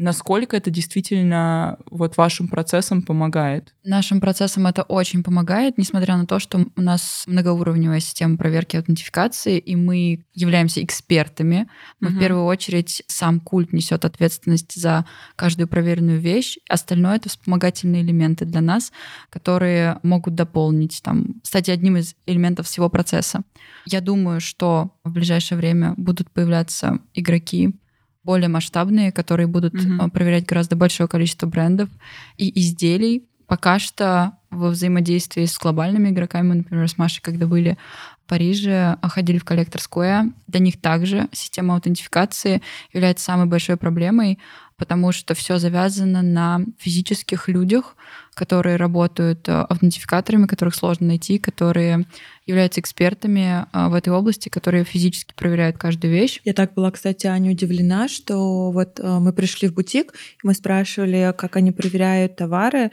[0.00, 3.74] насколько это действительно вот вашим процессам помогает?
[3.84, 9.58] Нашим процессам это очень помогает, несмотря на то, что у нас многоуровневая система проверки аутентификации,
[9.58, 11.68] и мы являемся экспертами.
[12.00, 12.16] Но угу.
[12.16, 15.04] в первую очередь сам культ несет ответственность за
[15.36, 16.56] каждую проверенную вещь.
[16.68, 18.92] Остальное это вспомогательные элементы для нас,
[19.28, 23.42] которые могут дополнить, там, стать одним из элементов всего процесса.
[23.84, 27.74] Я думаю, что в ближайшее время будут появляться игроки,
[28.22, 30.10] более масштабные, которые будут mm-hmm.
[30.10, 31.88] проверять гораздо большое количество брендов
[32.36, 33.26] и изделий.
[33.46, 37.78] Пока что во взаимодействии с глобальными игроками, например, с Машей, когда были
[38.24, 43.76] в Париже, а, ходили в коллектор Square, для них также система аутентификации является самой большой
[43.76, 44.38] проблемой,
[44.80, 47.96] потому что все завязано на физических людях,
[48.32, 52.06] которые работают э, аутентификаторами, которых сложно найти, которые
[52.46, 56.40] являются экспертами э, в этой области, которые физически проверяют каждую вещь.
[56.44, 61.34] Я так была, кстати, Аня удивлена, что вот э, мы пришли в бутик, мы спрашивали,
[61.36, 62.90] как они проверяют товары,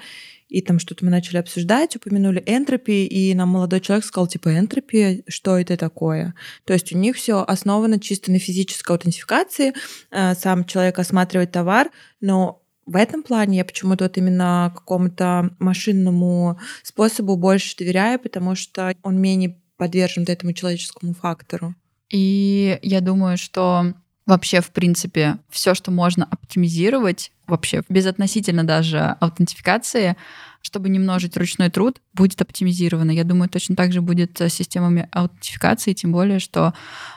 [0.50, 5.24] и там что-то мы начали обсуждать, упомянули энтропи, и нам молодой человек сказал, типа, энтропи,
[5.28, 6.34] что это такое?
[6.64, 9.74] То есть у них все основано чисто на физической аутентификации,
[10.12, 11.90] сам человек осматривает товар,
[12.22, 18.96] но в этом плане я почему-то вот именно какому-то машинному способу больше доверяю, потому что
[19.04, 21.76] он менее подвержен этому человеческому фактору.
[22.10, 23.94] И я думаю, что
[24.28, 30.16] вообще, в принципе, все, что можно оптимизировать, вообще безотносительно даже аутентификации,
[30.62, 33.12] чтобы не множить ручной труд, будет оптимизировано.
[33.12, 36.74] Я думаю, точно так же будет с системами аутентификации, тем более, что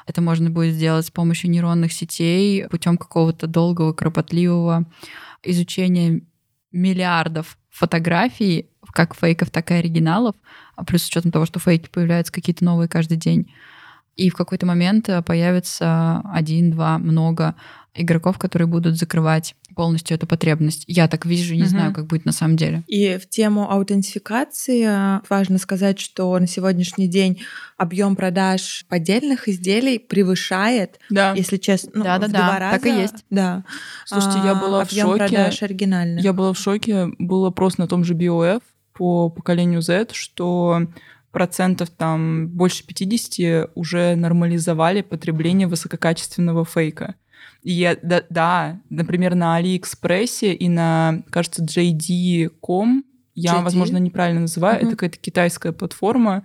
[0.07, 4.87] это можно будет сделать с помощью нейронных сетей путем какого-то долгого, кропотливого
[5.43, 6.23] изучение
[6.71, 10.37] миллиардов фотографий, как фейков, так и оригиналов,
[10.77, 13.53] а плюс с учетом того, что фейки появляются какие-то новые каждый день.
[14.21, 17.55] И в какой-то момент появится один, два, много
[17.95, 20.85] игроков, которые будут закрывать полностью эту потребность.
[20.87, 21.69] Я так вижу, не угу.
[21.69, 22.83] знаю, как будет на самом деле.
[22.87, 27.41] И в тему аутентификации э, важно сказать, что на сегодняшний день
[27.77, 31.33] объем продаж поддельных изделий превышает, да.
[31.33, 32.79] если честно, ну, да, да, в да, два раза.
[32.79, 33.25] Так и есть.
[33.31, 33.65] Да.
[34.05, 35.25] Слушайте, я была объем в шоке.
[35.27, 36.23] продаж оригинальных.
[36.23, 37.09] Я была в шоке.
[37.19, 40.87] Был опрос на том же BOF по поколению Z, что
[41.31, 47.15] процентов там больше 50 уже нормализовали потребление высококачественного фейка.
[47.63, 53.63] И я, да, да, например, на Алиэкспрессе и на, кажется, JD.com, я, JD?
[53.63, 54.87] возможно, неправильно называю, uh-huh.
[54.87, 56.45] это какая-то китайская платформа,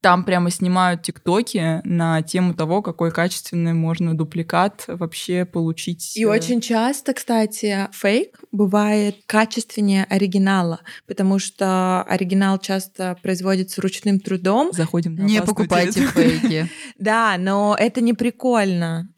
[0.00, 6.16] там прямо снимают тиктоки на тему того, какой качественный можно дупликат вообще получить.
[6.16, 14.20] И э, очень часто, кстати, фейк бывает качественнее оригинала, потому что оригинал часто производится ручным
[14.20, 14.70] трудом.
[14.72, 16.68] Заходим на Не покупайте фейки.
[16.98, 19.08] Да, но это не прикольно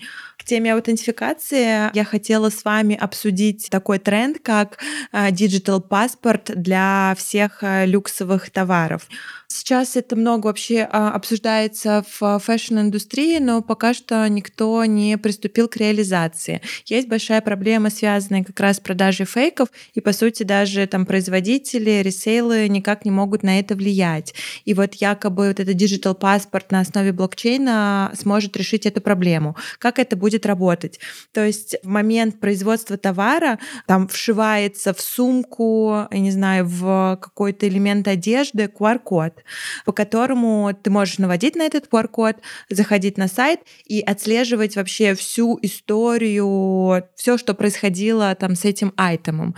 [0.48, 4.78] теме аутентификации я хотела с вами обсудить такой тренд, как
[5.12, 9.06] digital э, паспорт для всех э, люксовых товаров.
[9.50, 15.76] Сейчас это много вообще а, обсуждается в фэшн-индустрии, но пока что никто не приступил к
[15.76, 16.60] реализации.
[16.86, 22.02] Есть большая проблема, связанная как раз с продажей фейков, и, по сути, даже там производители,
[22.02, 24.34] ресейлы никак не могут на это влиять.
[24.66, 29.56] И вот якобы вот этот digital паспорт на основе блокчейна сможет решить эту проблему.
[29.78, 31.00] Как это будет работать?
[31.32, 37.66] То есть в момент производства товара там вшивается в сумку, я не знаю, в какой-то
[37.66, 39.37] элемент одежды QR-код
[39.84, 42.36] по которому ты можешь наводить на этот QR-код,
[42.70, 49.54] заходить на сайт и отслеживать вообще всю историю, все, что происходило там с этим айтемом.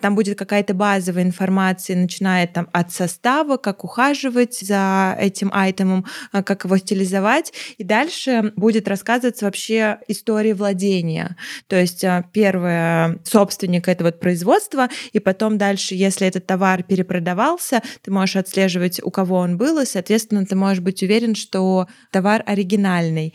[0.00, 6.42] Там будет какая-то базовая информация, начиная там от состава, как ухаживать за этим айтемом, а,
[6.42, 11.36] как его стилизовать, и дальше будет рассказываться вообще история владения.
[11.66, 18.10] То есть а, первое собственник этого производства, и потом дальше, если этот товар перепродавался, ты
[18.10, 22.42] можешь отслеживать, у кого кого он был, и, соответственно, ты можешь быть уверен, что товар
[22.44, 23.32] оригинальный.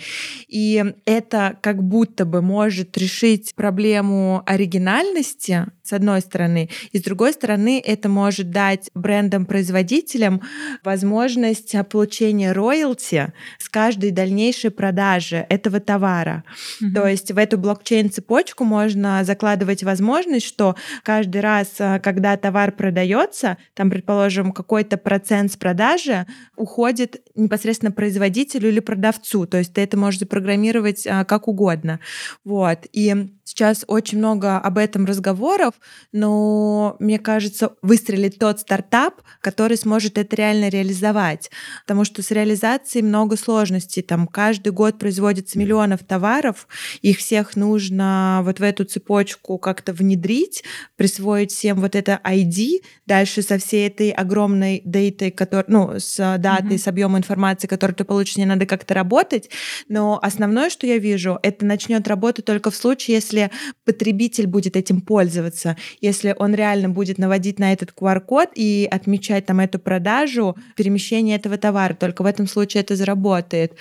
[0.48, 7.34] И это как будто бы может решить проблему оригинальности, с одной стороны, и с другой
[7.34, 10.42] стороны, это может дать брендам-производителям
[10.84, 16.44] возможность получения роялти с каждой дальнейшей продажи этого товара.
[16.82, 16.94] Mm-hmm.
[16.94, 21.70] То есть в эту блокчейн-цепочку можно закладывать возможность, что каждый раз,
[22.04, 26.26] когда товар продается, там, предположим, какой-то процент с продажи продажи
[26.56, 29.46] уходит непосредственно производителю или продавцу.
[29.46, 32.00] То есть ты это можешь запрограммировать а, как угодно.
[32.44, 32.88] Вот.
[32.92, 35.74] И Сейчас очень много об этом разговоров,
[36.12, 41.50] но мне кажется, выстрелит тот стартап, который сможет это реально реализовать.
[41.82, 44.04] Потому что с реализацией много сложностей.
[44.04, 46.68] Там каждый год производится миллионов товаров,
[47.02, 50.64] их всех нужно вот в эту цепочку как-то внедрить,
[50.96, 56.76] присвоить всем вот это ID, дальше со всей этой огромной дейтой, который, ну, с датой,
[56.76, 56.78] mm-hmm.
[56.78, 57.29] с объемом информации,
[57.68, 59.50] которую ты получишь, не надо как-то работать.
[59.88, 63.52] Но основное, что я вижу, это начнет работать только в случае, если если
[63.86, 69.60] потребитель будет этим пользоваться, если он реально будет наводить на этот QR-код и отмечать там
[69.60, 73.74] эту продажу, перемещение этого товара, только в этом случае это заработает.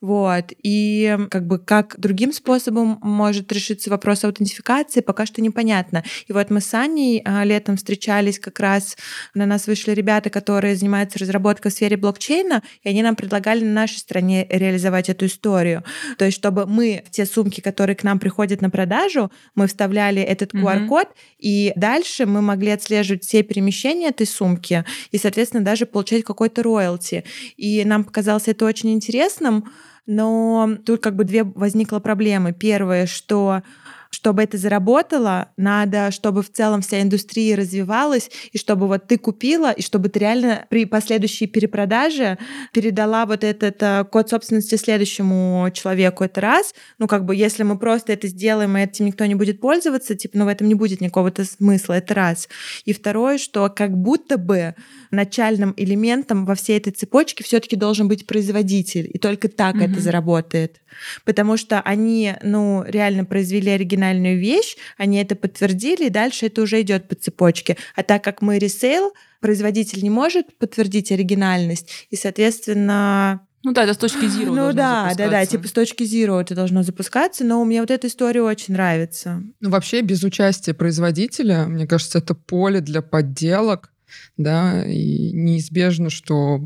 [0.00, 0.52] Вот.
[0.62, 6.04] И как бы как другим способом может решиться вопрос аутентификации, пока что непонятно.
[6.26, 8.96] И вот мы с Аней а, летом встречались как раз,
[9.34, 13.72] на нас вышли ребята, которые занимаются разработкой в сфере блокчейна, и они нам предлагали на
[13.72, 15.82] нашей стране реализовать эту историю.
[16.18, 20.22] То есть чтобы мы в те сумки, которые к нам приходят на продажу, мы вставляли
[20.22, 21.36] этот QR-код, mm-hmm.
[21.40, 27.24] и дальше мы могли отслеживать все перемещения этой сумки и, соответственно, даже получать какой-то роялти.
[27.56, 29.64] И нам показалось это очень интересным,
[30.06, 32.52] но тут как бы две возникла проблемы.
[32.52, 33.62] Первое, что
[34.10, 39.72] чтобы это заработало, надо, чтобы в целом вся индустрия развивалась, и чтобы вот ты купила,
[39.72, 42.38] и чтобы ты реально при последующей перепродаже
[42.72, 46.24] передала вот этот э, код собственности следующему человеку.
[46.24, 46.74] Это раз.
[46.98, 50.38] Ну, как бы, если мы просто это сделаем, и этим никто не будет пользоваться, типа,
[50.38, 51.94] ну, в этом не будет никакого-то смысла.
[51.94, 52.48] Это раз.
[52.84, 54.74] И второе, что как будто бы
[55.10, 59.92] начальным элементом во всей этой цепочке все-таки должен быть производитель, и только так mm-hmm.
[59.92, 60.80] это заработает.
[61.24, 66.62] Потому что они, ну, реально произвели оригинальный оригинальную вещь, они это подтвердили, и дальше это
[66.62, 67.76] уже идет по цепочке.
[67.94, 73.94] А так как мы ресейл, производитель не может подтвердить оригинальность, и, соответственно, ну да, это
[73.94, 77.64] с точки zero Ну да, да, да, типа с точки zero это должно запускаться, но
[77.64, 79.42] мне вот эта история очень нравится.
[79.60, 83.90] Ну вообще без участия производителя, мне кажется, это поле для подделок
[84.36, 86.60] да, и неизбежно, что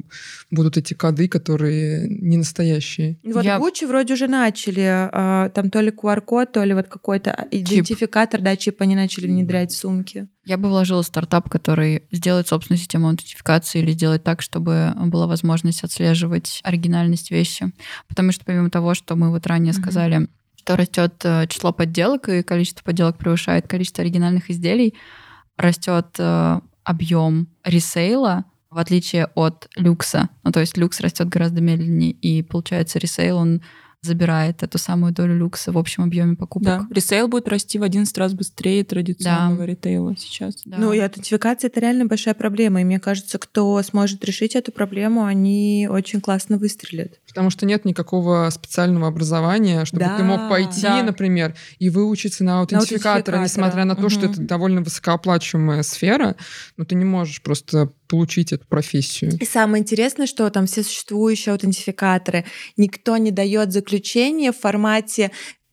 [0.50, 3.18] будут эти коды, которые не настоящие.
[3.24, 3.58] Вот Я...
[3.58, 8.44] Гуччи вроде уже начали, а, там то ли QR-код, то ли вот какой-то идентификатор, чип.
[8.44, 10.28] да, чип они начали внедрять в сумки.
[10.44, 15.84] Я бы вложила стартап, который сделает собственную систему аутентификации или сделает так, чтобы была возможность
[15.84, 17.72] отслеживать оригинальность вещи.
[18.08, 19.80] Потому что помимо того, что мы вот ранее mm-hmm.
[19.80, 24.94] сказали, что растет э, число подделок, и количество подделок превышает количество оригинальных изделий,
[25.56, 30.28] растет э, объем ресейла, в отличие от люкса.
[30.44, 33.62] Ну, то есть люкс растет гораздо медленнее, и получается ресейл, он
[34.02, 36.66] забирает эту самую долю люкса в общем объеме покупок.
[36.66, 39.66] Да, ресейл будет расти в 11 раз быстрее традиционного да.
[39.66, 40.54] ритейла сейчас.
[40.64, 40.78] Да.
[40.78, 45.24] Ну и аутентификация это реально большая проблема, и мне кажется, кто сможет решить эту проблему,
[45.24, 47.19] они очень классно выстрелят.
[47.30, 51.02] Потому что нет никакого специального образования, чтобы да, ты мог пойти, да.
[51.02, 54.10] например, и выучиться на аутентификатора, на несмотря на то, угу.
[54.10, 56.36] что это довольно высокооплачиваемая сфера,
[56.76, 59.32] но ты не можешь просто получить эту профессию.
[59.40, 62.44] И самое интересное, что там все существующие аутентификаторы,
[62.76, 65.30] никто не дает заключение в формате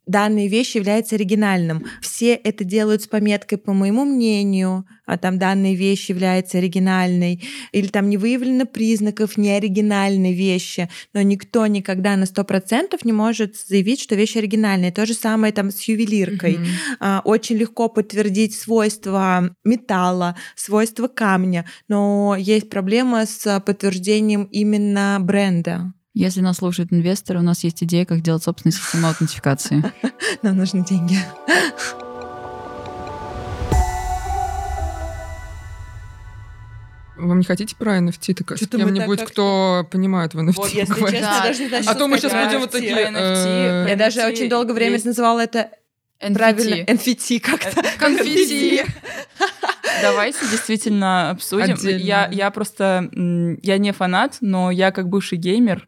[0.08, 1.86] данная вещь является оригинальным.
[2.01, 7.41] Все это делают с пометкой «по моему мнению», а там данная вещь является оригинальной,
[7.72, 13.55] или там не выявлено признаков неоригинальной вещи, но никто никогда на сто процентов не может
[13.58, 14.91] заявить, что вещь оригинальная.
[14.91, 16.60] То же самое там с ювелиркой.
[16.99, 17.22] Mm-hmm.
[17.24, 25.93] Очень легко подтвердить свойства металла, свойства камня, но есть проблема с подтверждением именно бренда.
[26.14, 29.84] Если нас слушают инвесторы, у нас есть идея, как делать собственную систему аутентификации.
[30.41, 31.18] Нам нужны деньги.
[37.18, 38.36] Вам не хотите про NFT?
[38.36, 41.41] Так с кем-нибудь, кто понимает в NFT вот, если честно, да.
[41.43, 42.91] даже не знаю, А то мы сейчас будем вот такие...
[42.91, 43.15] NFT.
[43.15, 45.72] Э, Я даже очень долгое время называла это
[46.20, 47.84] правильно NFT как-то.
[47.97, 48.84] Конфетти.
[50.01, 51.76] Давайте действительно обсудим.
[51.97, 53.09] Я, я просто...
[53.61, 55.88] Я не фанат, но я как бывший геймер,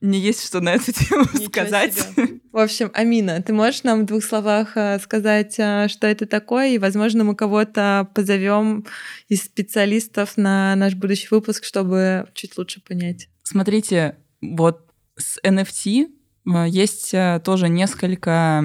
[0.00, 1.94] мне есть что на эту тему Ничего сказать.
[1.94, 2.33] Себе.
[2.54, 6.68] В общем, Амина, ты можешь нам в двух словах э, сказать, э, что это такое,
[6.68, 8.86] и, возможно, мы кого-то позовем
[9.28, 13.28] из специалистов на наш будущий выпуск, чтобы чуть лучше понять.
[13.42, 16.06] Смотрите, вот с NFT
[16.46, 18.62] э, есть тоже несколько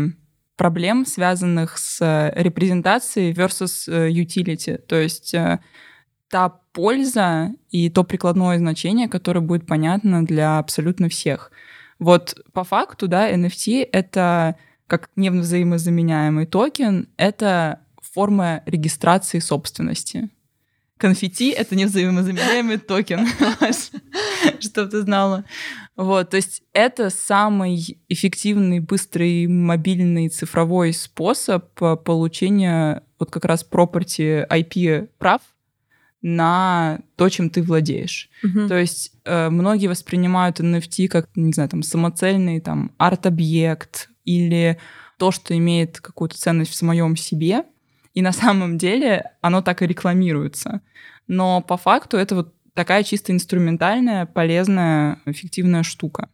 [0.55, 4.77] проблем, связанных с репрезентацией versus utility.
[4.77, 5.33] То есть
[6.29, 11.51] та польза и то прикладное значение, которое будет понятно для абсолютно всех.
[11.99, 14.55] Вот по факту, да, NFT— это
[14.87, 20.29] как невзаимозаменяемый токен, это форма регистрации собственности.
[20.97, 23.27] Конфетти— это невзаимозаменяемый токен,
[24.59, 25.45] чтобы ты знала.
[25.95, 31.73] Вот, то есть это самый эффективный, быстрый, мобильный, цифровой способ
[32.03, 35.41] получения вот как раз property IP прав
[36.21, 38.29] на то, чем ты владеешь.
[38.43, 38.67] Uh-huh.
[38.67, 44.77] То есть э, многие воспринимают NFT как, не знаю, там, самоцельный там, арт-объект или
[45.17, 47.63] то, что имеет какую-то ценность в самом себе,
[48.13, 50.81] и на самом деле оно так и рекламируется.
[51.27, 56.29] Но по факту это вот такая чисто инструментальная, полезная, эффективная штука.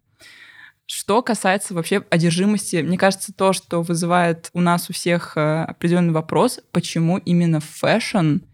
[0.88, 6.14] Что касается вообще одержимости, мне кажется, то, что вызывает у нас у всех э, определенный
[6.14, 8.38] вопрос, почему именно фэшн—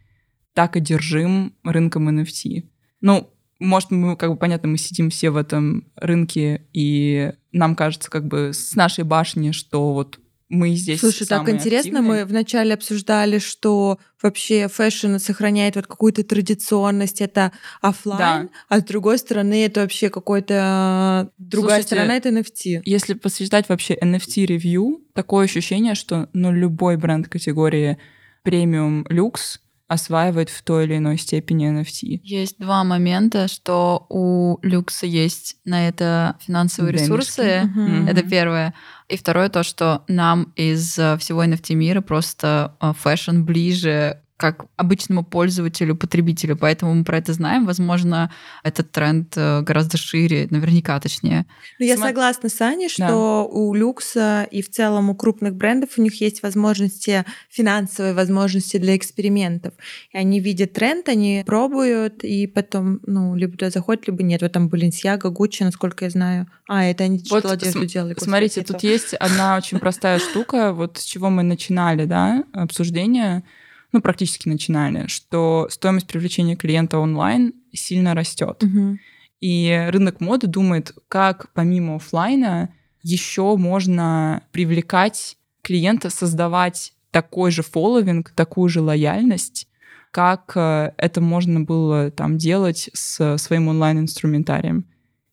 [0.54, 2.64] так одержим рынком NFT.
[3.02, 3.30] Ну,
[3.60, 8.28] может, мы, как бы, понятно, мы сидим все в этом рынке, и нам кажется, как
[8.28, 10.20] бы, с нашей башни, что вот
[10.52, 12.24] мы здесь Слушай, так интересно, активные.
[12.24, 18.50] мы вначале обсуждали, что вообще фэшн сохраняет вот какую-то традиционность, это офлайн, да.
[18.68, 22.82] а с другой стороны это вообще какой-то другая Слушайте, сторона это NFT.
[22.84, 27.98] Если посчитать вообще NFT revenue, такое ощущение, что ну любой бренд категории
[28.44, 32.22] премиум люкс осваивает в той или иной степени NFT.
[32.24, 37.12] Есть два момента, что у люкса есть на это финансовые Денежки.
[37.12, 37.42] ресурсы.
[37.42, 38.10] Mm-hmm.
[38.10, 38.74] Это первое.
[39.10, 45.24] И второе то, что нам из всего NFT мира просто э, фэшн ближе как обычному
[45.24, 46.58] пользователю, потребителю.
[46.58, 47.68] Поэтому мы про это знаем.
[47.68, 48.34] Возможно,
[48.64, 51.46] этот тренд э, гораздо шире, наверняка точнее.
[51.78, 52.08] Ну, я Сма...
[52.08, 53.44] согласна с Аней, что да.
[53.44, 58.98] у люкса и в целом у крупных брендов у них есть возможности, финансовые возможности для
[58.98, 59.76] экспериментов.
[60.12, 64.42] И они видят тренд, они пробуют, и потом, ну, либо туда заходят, либо нет.
[64.42, 66.48] Вот там Balenciaga, Gucci, насколько я знаю.
[66.68, 68.16] А, это они вот одежду делали.
[68.18, 73.44] Смотрите, тут есть одна очень простая штука, вот с чего мы начинали, да, обсуждение—
[73.92, 78.64] ну, практически начинали, что стоимость привлечения клиента онлайн сильно растет.
[78.64, 78.98] Угу.
[79.42, 82.74] И рынок моды думает, как помимо офлайна
[83.04, 89.68] еще можно привлекать клиента, создавать такой же фолловинг, такую же лояльность
[90.12, 94.86] как э, это можно было там делать с своим онлайн-инструментарием.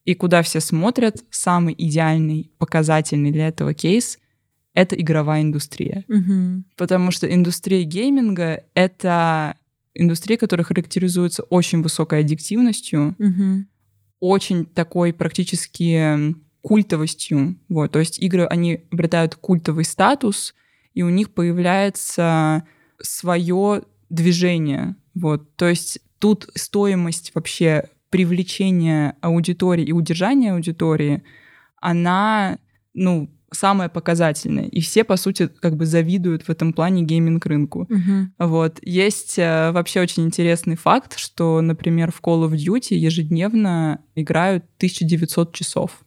[0.05, 4.19] И куда все смотрят, самый идеальный, показательный для этого кейс—
[4.75, 6.05] это игровая индустрия.
[6.09, 6.65] Мгм.
[6.77, 9.57] Потому что индустрия гейминга— это
[9.95, 13.69] индустрия, которая характеризуется очень высокой аддиктивностью, Мгм.
[14.21, 17.57] очень такой практически культовостью.
[17.69, 20.55] Вот, то есть игры, они обретают культовый статус,
[20.95, 22.65] и у них появляется
[23.01, 24.97] свое движение.
[25.15, 31.23] Вот, то есть тут стоимость вообще привлечения аудитории и удержания аудитории,
[31.81, 32.59] она,
[32.95, 34.67] ну, самая показательная.
[34.67, 37.87] И все, по сути, как бы завидуют в этом плане гейминг-рынку.
[37.89, 38.35] Мгм.
[38.39, 38.79] Вот.
[38.83, 45.55] Есть э, вообще очень интересный факт, что, например, в Call of Duty ежедневно играют 1900
[45.55, 46.03] часов.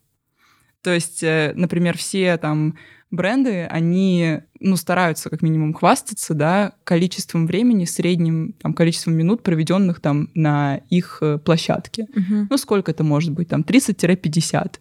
[0.83, 2.75] То есть, э, например, все там
[3.11, 9.99] бренды, они, ну, стараются как минимум хвастаться, да, количеством времени, средним там, количеством минут, проведенных
[9.99, 12.07] там на их э, площадке.
[12.15, 12.47] Мгм.
[12.49, 13.49] Ну, сколько это может быть?
[13.49, 14.79] Там 30-50.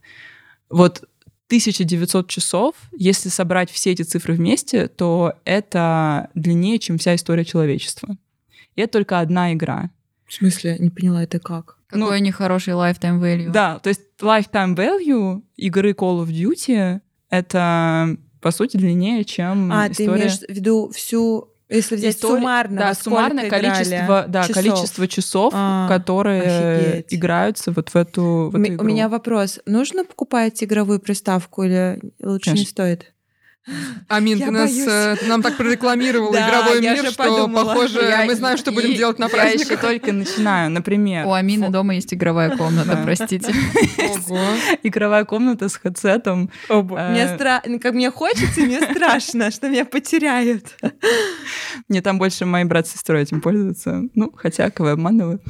[0.70, 1.04] Вот
[1.50, 8.16] 1900 часов, если собрать все эти цифры вместе, то это длиннее, чем вся история человечества.
[8.76, 9.90] И это только одна игра.
[10.28, 10.76] В смысле?
[10.78, 11.78] Не поняла, это как?
[11.90, 13.50] Ну, Какой нехороший lifetime value.
[13.50, 19.88] Да, то есть lifetime value игры Call of Duty— это, по сути, длиннее, чем А,
[19.88, 20.20] ты история...
[20.22, 21.49] имеешь в виду всю...
[21.70, 22.94] Если взять История- суммарно, да,
[23.46, 24.54] играли количество, да, часов?
[24.56, 27.14] количество часов, А, которые офигеть.
[27.14, 28.84] играются вот в эту, в У эту игру.
[28.84, 29.60] У меня вопрос.
[29.66, 32.70] Нужно покупать игровую приставку или лучше не Конечно.
[32.70, 33.12] стоит?
[34.08, 34.86] Амин, Я ты нас, боюсь.
[34.88, 37.64] э, нам так прорекламировал Да, игровой мир, что, подумала.
[37.74, 39.80] похоже, Я- мы знаем, что будем и- делать на Я еще праздник.
[39.80, 40.70] только начинаю.
[40.70, 43.02] Например, У Амины фо- дома есть игровая комната, Да.
[43.04, 43.52] простите.
[43.98, 44.40] Ого.
[44.82, 46.50] игровая комната с хедсетом.
[46.68, 47.62] Э, Мне стра...
[47.66, 50.76] ну, как мне хочется, мне страшно, что меня потеряют.
[51.88, 54.02] Мне там больше мои брат с сестрой этим пользуются.
[54.14, 55.40] Ну, хотя, кого обманываю.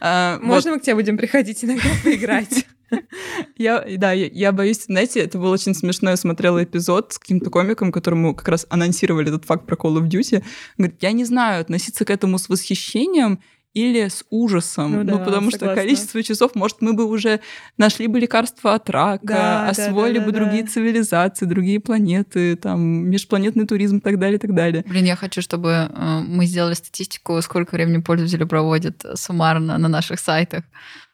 [0.00, 0.42] Вот.
[0.42, 2.66] Можно мы к тебе будем приходить иногда поиграть?
[3.56, 6.10] Я, да, я, я боюсь, знаете, это был очень смешно.
[6.10, 10.08] Я смотрела эпизод с каким-то комиком, которому как раз анонсировали этот факт про Call of
[10.08, 10.42] Duty.
[10.78, 13.40] Говорит, я не знаю, относиться к этому с восхищением
[13.72, 14.92] или с ужасом.
[14.92, 15.82] Ну Ну, да, потому что согласна.
[15.82, 17.40] количество часов, может, мы бы уже
[17.78, 20.68] нашли бы лекарства от рака, Да, да, освоили да, бы да, другие да.
[20.70, 24.84] цивилизации, другие планеты, там, межпланетный туризм и так далее, и так далее.
[24.88, 30.18] Блин, я хочу, чтобы э, мы сделали статистику, сколько времени пользователи проводят суммарно на наших
[30.18, 30.64] сайтах.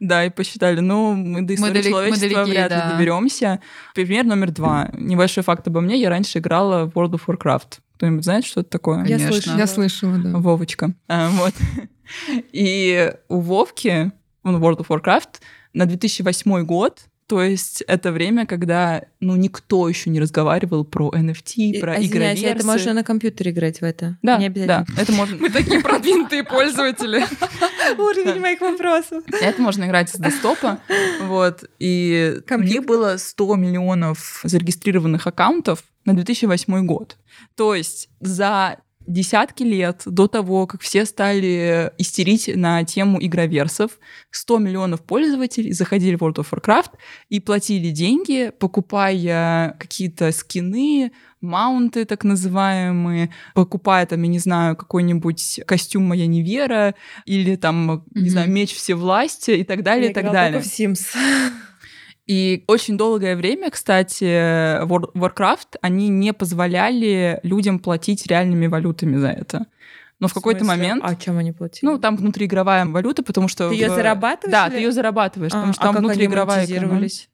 [0.00, 2.90] Да, и посчитали, ну, мы до истории далек- мы человечества далеки, вряд ли да.
[2.92, 3.60] доберемся.
[3.94, 4.88] Пример номер два.
[4.94, 6.00] Небольшой факт обо мне.
[6.00, 7.80] Я раньше играла в World of Warcraft.
[7.96, 9.04] Кто-нибудь знает, что это такое?
[9.06, 9.56] Я слышала.
[9.56, 10.38] Я слышала, да.
[10.38, 10.94] Вовочка.
[11.08, 11.54] А, вот.
[12.52, 15.40] И у Вовки, он World of Warcraft,
[15.72, 21.80] на 2008 год, то есть это время, когда ну, никто еще не разговаривал про NFT,
[21.80, 22.46] про А, Извиняюсь, игроверсы.
[22.58, 24.16] это можно на компьютере играть в это?
[24.22, 25.00] Да, Не да, обязательно.
[25.00, 27.24] это можно, Мы такие продвинутые пользователи.
[27.98, 29.24] Уровень моих вопросов.
[29.40, 30.78] Это можно играть с десктопа.
[31.22, 31.64] Вот.
[31.78, 37.16] И у них было 100 миллионов зарегистрированных аккаунтов на 2008 год.
[37.56, 43.98] То есть за десятки лет до того, как все стали истерить на тему игроверсов,
[44.30, 46.90] 100 миллионов пользователей заходили в World of Warcraft
[47.28, 55.60] и платили деньги, покупая какие-то скины, маунты так называемые, покупая там, я не знаю, какой-нибудь
[55.66, 56.94] костюм «Моя невера»
[57.24, 58.30] или там, не Мгм.
[58.30, 60.60] знаю, меч всевластия и так далее, Я и так далее.
[60.60, 61.06] в Sims.
[62.26, 64.24] И очень долгое время, кстати,
[64.84, 69.66] War- Warcraft, они не позволяли людям платить реальными валютами за это.
[70.18, 70.76] Но в, какой-то смысле?
[70.82, 71.02] момент...
[71.04, 71.88] А чем они платили?
[71.88, 73.68] Ну, там внутриигровая валюта, потому что...
[73.68, 77.28] Ты в- зарабатываешь Да, или- ты ее зарабатываешь, А, потому что а там внутриигровая монетизировались?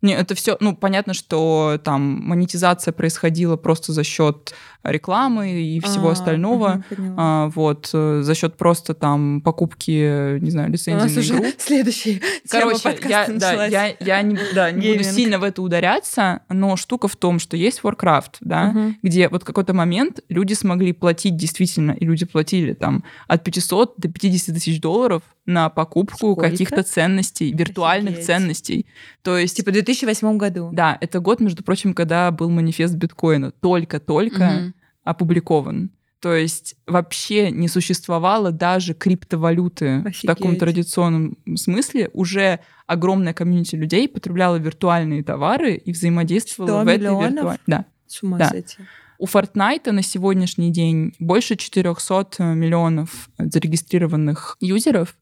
[0.00, 6.10] Не, это все, ну, понятно, что там монетизация происходила просто за счет рекламы и всего
[6.10, 6.84] А, остального.
[6.88, 7.14] поняла.
[7.18, 11.46] А, вот, за счет просто там покупки, не знаю, У лицензии нас на уже игру.
[11.58, 16.42] следующая Короче, тема я, да, я, я не, да, не буду сильно в это ударяться,
[16.48, 18.98] но штука в том, что есть Warcraft, да, Мгм.
[19.02, 24.08] где вот какой-то момент люди смогли платить действительно, и люди платили там от 500 до
[24.08, 28.26] 50 тысяч долларов на покупку каких-то ценностей, виртуальных Офигеть.
[28.26, 28.86] ценностей.
[29.22, 30.70] То есть, Типа в 2008 году.
[30.72, 34.74] да, это год, между прочим, когда был манифест биткоина, только-только Мгм.
[35.04, 35.90] опубликован.
[36.20, 40.26] То есть вообще не существовало даже криптовалюты в Офигеть.
[40.26, 42.10] таком традиционном смысле.
[42.12, 47.58] Уже огромное комьюнити людей потребляло виртуальные товары и взаимодействовало 100 в этой виртуальной...
[47.66, 47.84] Да.
[48.06, 48.48] С ума Да.
[48.48, 48.76] сойти.
[49.20, 55.16] У Fortnite на сегодняшний день больше 400 миллионов зарегистрированных юзеров.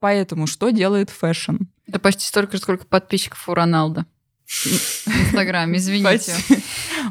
[0.00, 1.56] Поэтому что делает фэшн?
[1.86, 4.06] Это почти столько же, сколько подписчиков у Роналда.
[4.46, 6.32] В Инстаграме, извините.
[6.32, 6.60] Спасибо.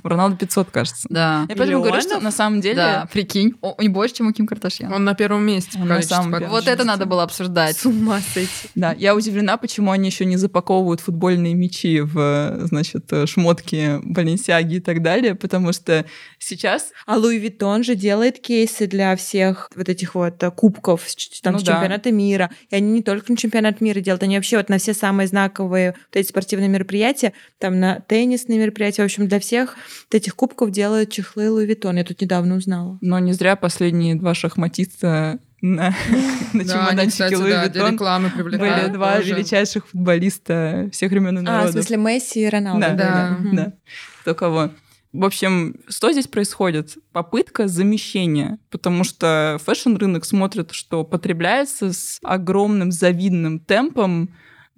[0.04, 1.08] У Роналду 500, кажется.
[1.10, 1.46] Да.
[1.50, 2.76] Я поэтому говорю, что на самом деле...
[2.76, 3.56] Да, прикинь.
[3.62, 4.92] О, не больше, чем у Ким Кардашьян.
[4.92, 5.80] Он на первом месте.
[5.82, 6.44] Он на самом.
[6.50, 7.78] Вот это надо было обсуждать.
[7.78, 8.50] С ума сойти.
[8.76, 14.80] Да, я удивлена, почему они еще не запаковывают футбольные мячи в, значит, шмотки Баленсиаги и
[14.80, 16.06] так далее, потому что
[16.38, 16.92] сейчас...
[17.06, 21.06] А Луи Виттон же делает кейсы для всех вот этих вот э, кубков,
[21.42, 21.74] там, Ну с да.
[21.74, 22.50] чемпионата мира.
[22.70, 25.92] И они не только на чемпионат мира делают, они вообще вот на все самые знаковые
[25.92, 29.76] вот эти спортивные мероприятия, там на теннисные мероприятия, в общем, для всех
[30.10, 31.98] вот этих кубков делают чехлы Louis Vuitton.
[31.98, 32.98] Я тут недавно узнала.
[33.02, 35.94] Но не зря последние два шахматиста на,
[36.54, 39.34] на Да, чемоданчике Луи да, Vuitton были два тоже.
[39.36, 41.72] величайших футболиста всех времен и А, в народов.
[41.74, 42.82] смысле Месси и Роналду.
[42.82, 43.38] Да, да.
[43.54, 43.74] Да.
[44.22, 44.70] Кто кого.
[45.12, 46.98] В общем, что здесь происходит?
[47.14, 54.30] Попытка замещения, потому что фэшн-рынок смотрит, что потребляется с огромным завидным темпом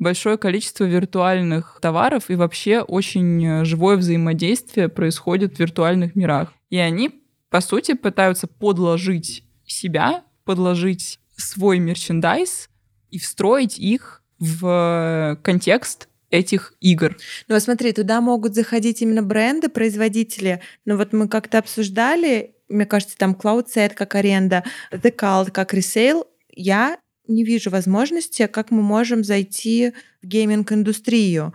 [0.02, 6.52] большое количество виртуальных товаров и вообще очень э, живое взаимодействие происходит в виртуальных мирах.
[6.72, 12.70] И они, по сути, пытаются подложить себя, подложить свой мерчендайз
[13.12, 17.16] и встроить их в контекст этих игр.
[17.48, 20.62] Ну, смотри, туда могут заходить именно бренды, производители.
[20.84, 26.26] Но вот мы как-то обсуждали, мне кажется, там CloudSet как аренда, The Cult как ресейл.
[26.50, 26.98] Я
[27.32, 31.54] не вижу возможности, как мы можем зайти в гейминг-индустрию.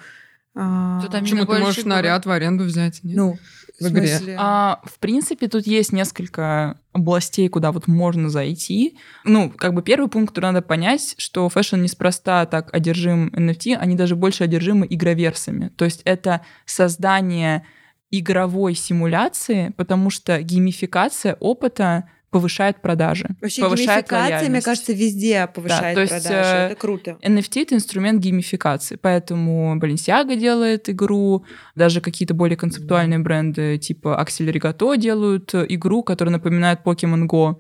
[0.55, 1.95] А, там Почему ты можешь было.
[1.95, 3.05] наряд в аренду взять?
[3.05, 3.17] нет?
[3.17, 3.39] Ну,
[3.79, 4.07] в игре.
[4.09, 4.37] смысле?
[4.39, 8.97] А, в принципе, тут есть несколько областей, куда вот можно зайти.
[9.25, 13.97] Ну, как бы первый пункт, который надо понять, что фэшн неспроста так одержим NFT, они
[13.97, 15.69] даже больше одержимы игроверсами.
[15.77, 17.67] То есть это создание
[18.11, 25.95] игровой симуляции, потому что геймификация опыта повышает продажи, Вообще повышает геймификация, мне кажется, везде повышает
[25.95, 26.35] то есть, продажи.
[26.35, 27.11] э, Это круто.
[27.23, 34.53] NFT— это инструмент геймификации, поэтому Balenciaga делает игру, даже какие-то более концептуальные бренды типа Axel
[34.53, 37.57] Rigato делают игру, которая напоминает Pokemon Go.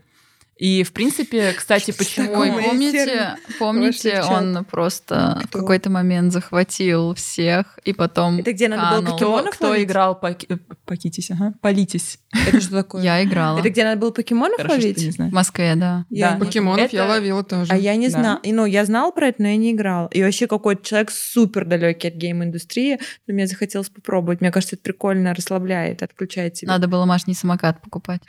[0.58, 2.32] И, в принципе, кстати, почему...
[2.32, 5.58] Ой, Такое помните, помните, в он просто в Кто?
[5.58, 9.16] какой-то момент захватил всех, и потом Это где надо было канул.
[9.16, 9.84] Кто, покемонов кто ловить?
[9.86, 12.20] играл Поки- э, Покитесь, ага, Политесь.
[12.46, 13.02] Это что такое?
[13.02, 13.58] Я играла.
[13.58, 15.18] Это где надо было покемонов Хорошо, что ты ловить?
[15.18, 15.32] В.
[15.34, 16.06] Москве, да.
[16.08, 16.38] Я Да.
[16.38, 17.70] Покемонов я Это- ловила тоже.
[17.72, 18.18] А я не Да.
[18.18, 18.40] знала.
[18.42, 20.08] И, Ну, я знала про это, но я не играла.
[20.10, 24.40] И вообще какой-то человек супер далекий от гейм-индустрии, но мне захотелось попробовать.
[24.40, 26.72] Мне кажется, это прикольно расслабляет, отключает тебя.
[26.72, 28.22] Надо было Маш не самокат покупать.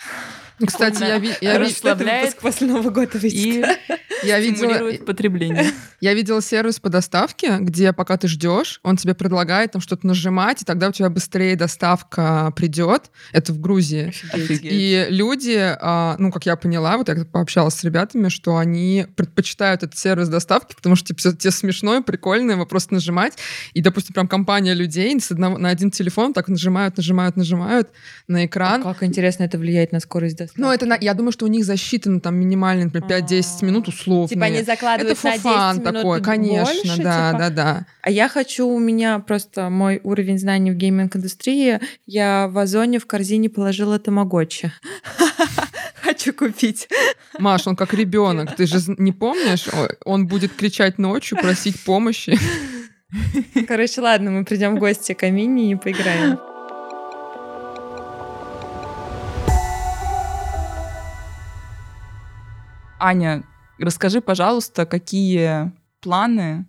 [0.66, 3.64] Кстати, я, ви- я, Расслабляет после Нового года и
[4.24, 5.72] я видела, потребление.
[6.01, 10.64] я видела сервис по доставке, где пока ты ждешь, он тебе предлагает там что-то нажимать,
[10.64, 13.12] и тогда у тебя быстрее доставка придет.
[13.32, 14.14] Это в Грузии.
[14.34, 14.62] Офигеть.
[14.64, 19.84] И люди, а, ну, как я поняла, вот я пообщалась с ребятами, что они предпочитают
[19.84, 23.38] этот сервис доставки, потому что типа, тебе смешно и прикольно его просто нажимать.
[23.74, 27.89] И, допустим, прям компания людей с одного, на один телефон так нажимают, нажимают, нажимают
[28.28, 28.82] на экран.
[28.84, 30.47] Как интересно это влияет на скорость доставки.
[30.56, 34.28] Ну, это, на- я думаю, что у них засчитано там минимально, например, 5-10 минут условно.
[34.28, 37.39] Типа они закладывают это на 10 фуфан минут такой, конечно, больше, да, типа?
[37.39, 37.86] да, да.
[38.02, 43.06] А я хочу, у меня просто мой уровень знаний в гейминг-индустрии, я в Озоне в
[43.06, 44.72] корзине положила тамагочи.
[46.02, 46.88] Хочу купить.
[47.38, 49.66] Маш, он как ребенок, ты же не помнишь?
[50.06, 52.38] Он будет кричать ночью, просить помощи.
[53.68, 56.39] Короче, ладно, мы придем в гости к Амине и поиграем.
[63.00, 63.43] Аня,
[63.78, 65.72] расскажи, пожалуйста, какие
[66.02, 66.66] планы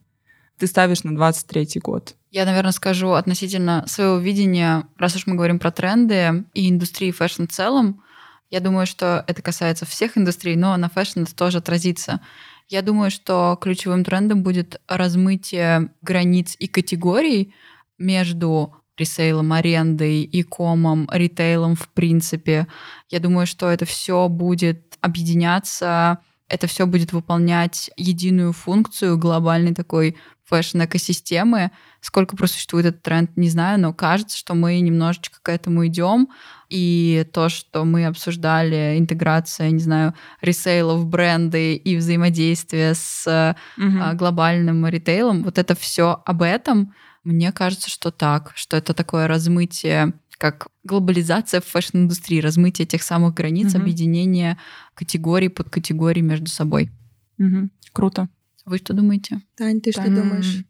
[0.58, 2.14] ты ставишь на 23 год?
[2.30, 7.44] Я, наверное, скажу относительно своего видения, раз уж мы говорим про тренды и индустрии фэшн
[7.44, 8.02] в целом,
[8.50, 12.20] я думаю, что это касается всех индустрий, но на фэшн это тоже отразится.
[12.68, 17.54] Я думаю, что ключевым трендом будет размытие границ и категорий
[17.98, 22.66] между ресейлом, арендой, и e-com ом, ритейлом в принципе.
[23.10, 26.18] Я думаю, что это все будет объединяться,
[26.48, 30.16] это все будет выполнять единую функцию глобальной такой
[30.48, 31.70] фэшн-экосистемы.
[32.00, 36.28] Сколько просуществует этот тренд, не знаю, но кажется, что мы немножечко к этому идем.
[36.70, 44.86] И то, что мы обсуждали, интеграция, не знаю, ресейлов, бренды и взаимодействие с а, глобальным
[44.86, 46.94] ритейлом, вот это все об этом.
[47.24, 53.34] Мне кажется, что так, что это такое размытие, как глобализация в фэшн-индустрии, размытие тех самых
[53.34, 53.82] границ, Мгм.
[53.82, 54.56] объединение
[54.94, 56.90] категорий, подкатегорий между собой.
[57.38, 57.70] Мгм.
[57.92, 58.28] Круто.
[58.64, 59.40] Вы что думаете?
[59.56, 60.64] Тань, ты что Там, думаешь?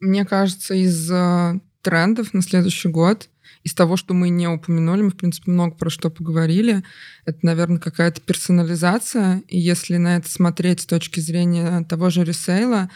[0.00, 3.28] Мне кажется, из э, трендов на следующий год,
[3.62, 6.82] из того, что мы не упомянули, мы, в принципе, много про что поговорили,
[7.24, 9.42] это, наверное, какая-то персонализация.
[9.48, 12.90] И если на это смотреть с точки зрения того же ресейла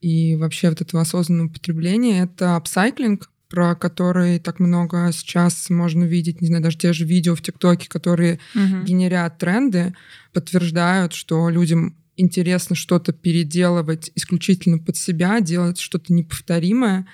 [0.00, 6.40] и вообще вот этого осознанного потребления, это апсайклинг, про который так много сейчас можно видеть,
[6.40, 8.82] не знаю, даже те же видео в ТикТоке, которые угу.
[8.82, 9.94] генерят тренды,
[10.32, 17.06] подтверждают, что людям интересно что-то переделывать исключительно под себя, делать что-то неповторимое.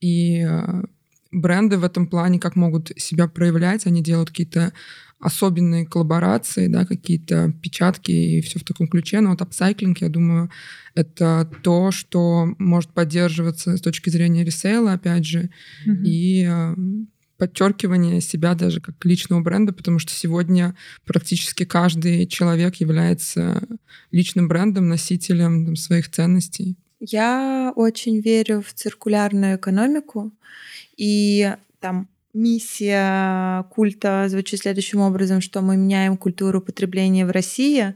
[0.00, 0.82] И э,
[1.30, 4.72] бренды в этом плане как могут себя проявлять, они делают какие-то
[5.24, 9.20] особенные коллаборации, да, какие-то печатки и все в таком ключе.
[9.20, 10.50] Но вот апсайклинг, я думаю,
[10.94, 15.50] это то, что может поддерживаться с точки зрения ресейла, опять же,
[15.86, 16.04] mm-hmm.
[16.04, 16.74] и э,
[17.38, 23.62] подчеркивание себя даже как личного бренда, потому что сегодня практически каждый человек является
[24.12, 26.76] личным брендом, носителем там, своих ценностей.
[27.00, 30.32] Я очень верю в циркулярную экономику,
[30.98, 37.94] и там миссия культа звучит следующим образом, что мы меняем культуру потребления в России,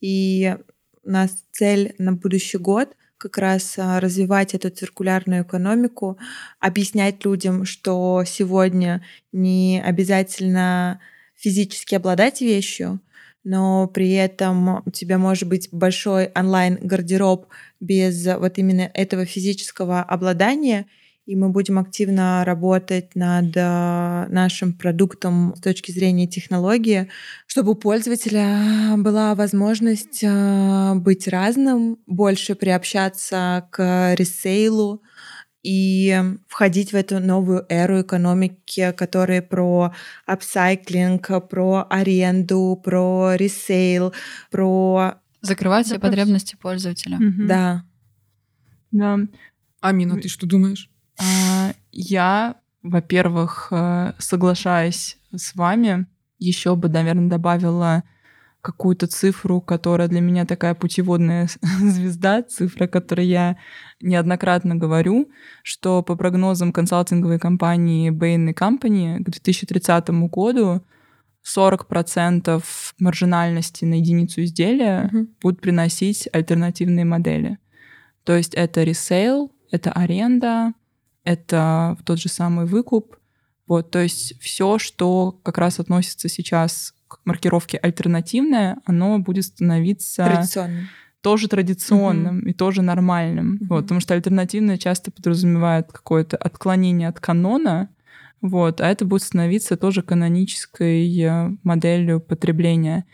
[0.00, 0.56] и
[1.04, 6.18] у нас цель на будущий год как раз а, развивать эту циркулярную экономику,
[6.60, 11.00] объяснять людям, что сегодня не обязательно
[11.34, 13.00] физически обладать вещью,
[13.44, 17.46] но при этом у тебя может быть большой онлайн-гардероб
[17.80, 20.86] без вот именно этого физического обладания,
[21.26, 27.08] и мы будем активно работать над э, нашим продуктом с точки зрения технологии,
[27.48, 35.02] чтобы у пользователя была возможность э, быть разным, больше приобщаться к ресейлу,
[35.64, 39.92] и входить в эту новую эру экономики, которая про
[40.24, 44.12] апсайклинг, про аренду, про ресейл,
[44.52, 45.14] про...
[45.40, 47.18] Закрывать все потребности пользователя.
[47.18, 47.46] Mm-hmm.
[47.48, 47.84] Да.
[48.92, 49.18] Да.
[49.80, 50.88] Амина, ты что думаешь?
[51.18, 56.06] А, я, во-первых, э, соглашаясь с вами,
[56.38, 58.02] еще бы, наверное, добавила
[58.66, 63.56] какую-то цифру, которая для меня такая путеводная звезда, цифра, которой я
[64.00, 65.30] неоднократно говорю,
[65.62, 70.82] что по прогнозам консалтинговой компании Bain Company к 2030 году
[71.46, 72.64] 40%
[72.98, 75.28] маржинальности на единицу изделия mm-hmm.
[75.40, 77.58] будут приносить альтернативные модели.
[78.24, 80.72] То есть это ресейл, это аренда,
[81.26, 83.16] это тот же самый выкуп.
[83.66, 90.24] Вот, то есть все, что как раз относится сейчас к маркировке альтернативное, оно будет становиться
[90.24, 90.88] традиционным.
[91.20, 92.50] тоже традиционным uh-huh.
[92.50, 93.54] и тоже нормальным.
[93.56, 93.66] Uh-huh.
[93.68, 97.90] Вот, потому что альтернативное часто подразумевает какое-то отклонение от канона,
[98.40, 103.04] вот, а это будет становиться тоже канонической э, моделью потребления.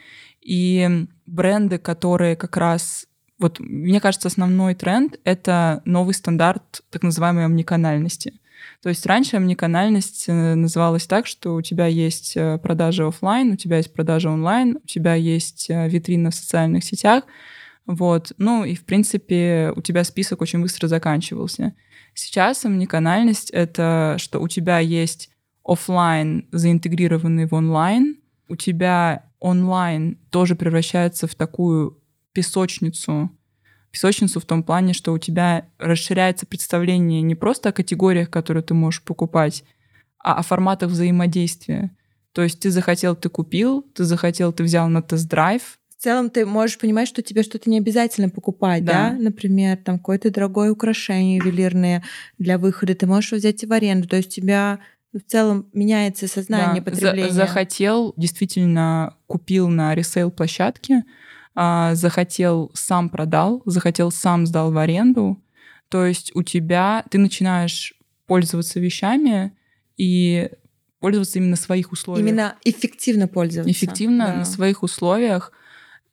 [0.43, 3.07] И бренды, которые как раз
[3.43, 8.35] вот мне кажется, основной тренд— это новый стандарт так называемой омниканальности.
[8.83, 13.57] То есть раньше омниканальность э, называлась так, что у тебя есть э, продажа офлайн, у
[13.57, 17.25] тебя есть продажа онлайн, у тебя есть э, витрина в социальных сетях,
[17.87, 18.33] вот.
[18.39, 21.75] Ну и, в принципе, у тебя список очень быстро заканчивался.
[22.15, 25.31] Сейчас омниканальность— это что у тебя есть
[25.65, 28.17] офлайн, заинтегрированный в онлайн,
[28.49, 32.02] у тебя онлайн тоже превращается в такую
[32.33, 33.31] песочницу.
[33.91, 38.75] Песочницу в том плане, что у тебя расширяется представление не просто о категориях, которые ты
[38.75, 39.65] можешь покупать,
[40.19, 41.95] а о форматах взаимодействия.
[42.33, 46.45] То есть ты захотел, ты купил, ты захотел, ты взял на тест-драйв, в целом ты
[46.45, 49.11] можешь понимать, что тебе что-то не обязательно покупать, да?
[49.11, 49.17] да?
[49.17, 52.03] Например, там какое-то дорогое украшение ювелирное
[52.39, 54.09] для выхода, ты можешь взять и в аренду.
[54.09, 54.81] То есть у тебя
[55.13, 56.91] в целом меняется сознание да.
[56.91, 57.29] потребления.
[57.29, 61.05] За захотел, действительно купил на ресейл площадке,
[61.55, 65.43] а, захотел, сам продал, захотел, сам сдал в аренду.
[65.89, 67.95] То есть у тебя ты начинаешь
[68.27, 69.53] пользоваться вещами
[69.97, 70.51] и
[71.01, 72.27] пользоваться именно своих условиях.
[72.27, 73.71] Именно эффективно пользоваться.
[73.71, 74.35] Эффективно да.
[74.37, 75.53] на своих условиях.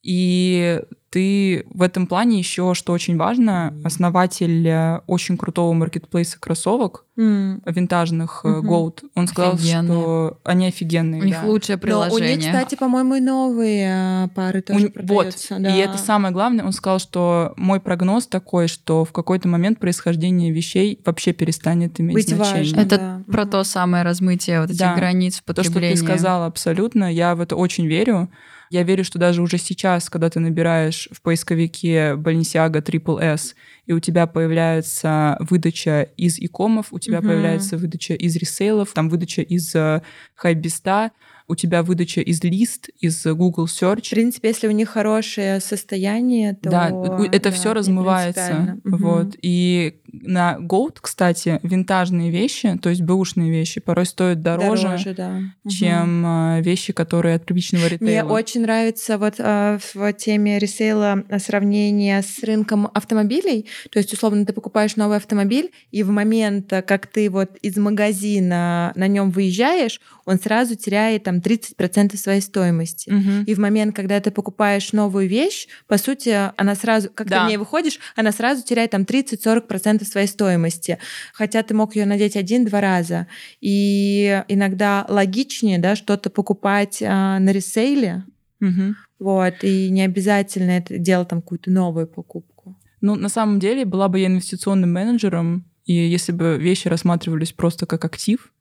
[0.01, 7.05] И ты в этом плане еще, что очень важно, основатель э, очень крутого маркетплейса кроссовок
[7.17, 7.61] mm.
[7.65, 8.61] винтажных mm-hmm.
[8.61, 9.85] Goat, он сказал, офигенные.
[9.85, 11.21] что они офигенные.
[11.21, 11.47] У них да.
[11.47, 12.35] лучшее приложение.
[12.35, 14.91] Но у них, кстати, по-моему, и новые пары тоже у...
[14.91, 15.55] продаются.
[15.55, 15.63] Вот.
[15.63, 15.75] Да.
[15.75, 16.63] И это самое главное.
[16.63, 22.15] Он сказал, что мой прогноз такой, что в какой-то момент происхождение вещей вообще перестанет иметь
[22.15, 22.75] Быть значение.
[22.75, 23.21] Важно, это да.
[23.31, 24.95] про то самое размытие вот этих да.
[24.95, 25.91] границ потребления.
[25.91, 27.11] То, что ты сказала, абсолютно.
[27.11, 28.29] Я в это очень верю.
[28.69, 33.55] Я верю, что даже уже сейчас, когда ты набираешь в поисковике Balenciaga Triple S,
[33.87, 37.29] и у тебя появляется выдача из икомов, у тебя угу.
[37.29, 40.01] появляется выдача из ресейлов, там выдача из э,
[40.35, 41.11] хайбиста,
[41.49, 44.07] у тебя выдача из лист, из Google Search.
[44.07, 46.69] В принципе, если у них хорошее состояние, то...
[46.69, 46.87] Да,
[47.31, 48.77] это да, все размывается.
[48.83, 49.35] Вот.
[49.41, 55.39] И на Goat, кстати, винтажные вещи, то есть бэушные вещи, порой стоят дороже, дороже да.
[55.69, 56.63] чем угу.
[56.63, 58.09] вещи, которые от привычного ритейла.
[58.09, 63.67] Мне очень нравится вот э, в теме ресейла сравнение с рынком автомобилей.
[63.91, 68.91] То есть, условно, ты покупаешь новый автомобиль, и в момент, как ты вот из магазина
[68.95, 73.09] на нем выезжаешь, он сразу теряет там 30% своей стоимости.
[73.09, 73.45] Угу.
[73.47, 77.39] И в момент, когда ты покупаешь новую вещь, по сути, она сразу, как да.
[77.39, 80.99] ты в ней выходишь, она сразу теряет там 30-40% своей стоимости.
[81.33, 83.25] Хотя ты мог ее надеть один-два раза.
[83.59, 88.23] И иногда логичнее, да, что-то покупать а, на ресейле,
[88.61, 88.93] угу.
[89.17, 92.77] вот, и не обязательно это делать там какую-то новую покупку.
[93.01, 97.87] Ну, на самом деле, была бы я инвестиционным менеджером, и если бы вещи рассматривались просто
[97.87, 98.51] как актив,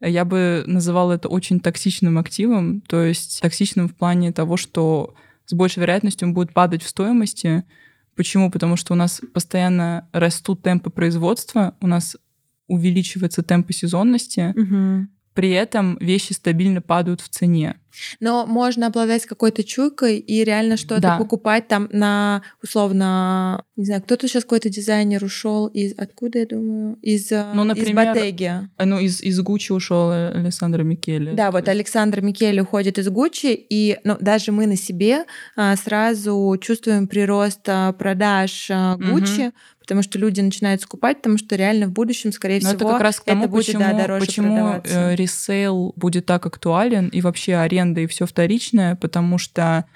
[0.00, 5.14] я бы называла это очень токсичным активом, то есть токсичным в плане того, что
[5.46, 7.64] с большей вероятностью он будет падать в стоимости.
[8.16, 8.50] Почему?
[8.50, 12.16] Потому что у нас постоянно растут темпы производства, у нас
[12.66, 15.08] увеличиваются темпы сезонности, угу.
[15.34, 17.76] при этом вещи стабильно падают в цене.
[18.20, 21.18] Но можно обладать какой-то чуйкой и реально что-то да.
[21.18, 26.98] покупать там на условно, не знаю, кто-то сейчас какой-то дизайнер ушел из откуда я думаю
[27.02, 28.68] из э, ну, например, из Ботеги.
[28.78, 31.32] Э, ну из из Гуччи ушел Александр Микеле.
[31.32, 35.24] Да, вот Александр Микеле уходит из Гуччи и ну даже мы на себе
[35.56, 39.54] а, сразу чувствуем прирост а, продаж а, Гуччи, угу
[39.90, 43.00] потому что люди начинают скупать, потому что реально в будущем, скорее Но всего, это как
[43.00, 44.94] раз к тому, будет почему, да, дороже почему продаваться.
[44.94, 49.86] Э, ресейл будет так актуален и вообще аренда и все вторичное, потому что,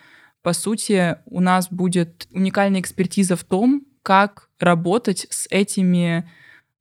[0.43, 6.30] по сути, у нас будет уникальная экспертиза в том, как работать с этими,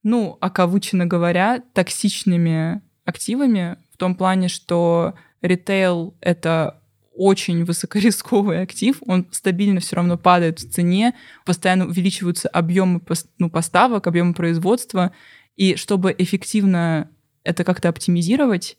[0.04, 6.82] ну, окавыченно говоря, токсичными активами, в том плане, что ритейл— это
[7.16, 11.14] очень высокорисковый актив, он стабильно все равно падает в цене,
[11.46, 13.02] постоянно увеличиваются объемы
[13.38, 15.12] ну, поставок, объемы производства,
[15.56, 17.10] и чтобы эффективно
[17.44, 18.78] это как-то оптимизировать,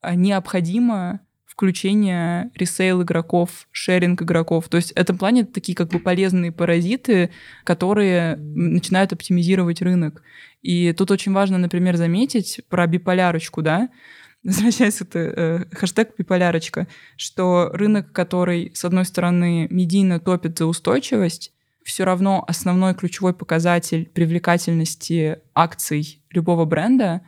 [0.00, 1.20] а, необходимо
[1.52, 4.70] включение ресейл игроков, шеринг игроков.
[4.70, 7.28] То есть в этом плане такие как бы полезные паразиты,
[7.62, 10.22] которые начинают оптимизировать рынок.
[10.62, 13.90] И тут очень важно, например, заметить про биполярочку, да,
[14.42, 16.88] возвращаясь к э, хэштег биполярочка,
[17.18, 21.52] что рынок, который, с одной стороны, медийно топит за устойчивость,
[21.84, 27.20] все равно основной ключевой показатель привлекательности акций любого бренда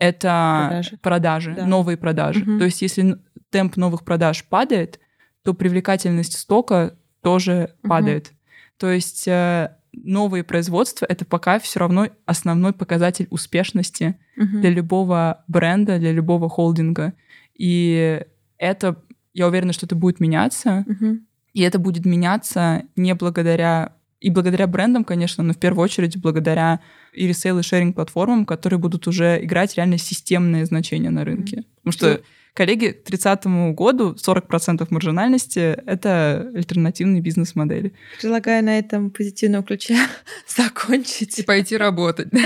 [0.00, 1.66] это продажи, продажи да.
[1.66, 2.40] новые продажи.
[2.40, 2.58] Угу.
[2.58, 3.18] То есть если
[3.50, 5.00] темп новых продаж падает,
[5.42, 7.88] то привлекательность стока тоже угу.
[7.88, 8.32] падает.
[8.76, 14.60] То есть э, новые производства это пока все равно основной показатель успешности угу.
[14.60, 17.12] для любого бренда, для любого холдинга.
[17.54, 18.22] И
[18.58, 19.02] это,
[19.34, 20.84] я уверена, что это будет меняться.
[20.86, 21.18] Угу.
[21.52, 26.80] И это будет меняться не благодаря и благодаря брендам, конечно, но в первую очередь благодаря
[27.14, 31.64] и ресейл, и шеринг платформам, которые будут уже играть реально системное значение на рынке.
[31.76, 32.20] Потому что
[32.60, 37.94] коллеги, к 30 году 40% маржинальности— это альтернативные бизнес-модели.
[38.20, 39.96] Предлагаю на этом позитивном ключе
[40.46, 41.38] закончить.
[41.38, 42.28] И пойти работать.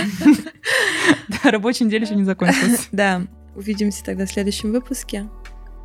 [1.43, 2.89] Да, рабочая неделя еще не закончилась.
[2.93, 3.23] Да,
[3.57, 5.29] увидимся тогда в следующем выпуске.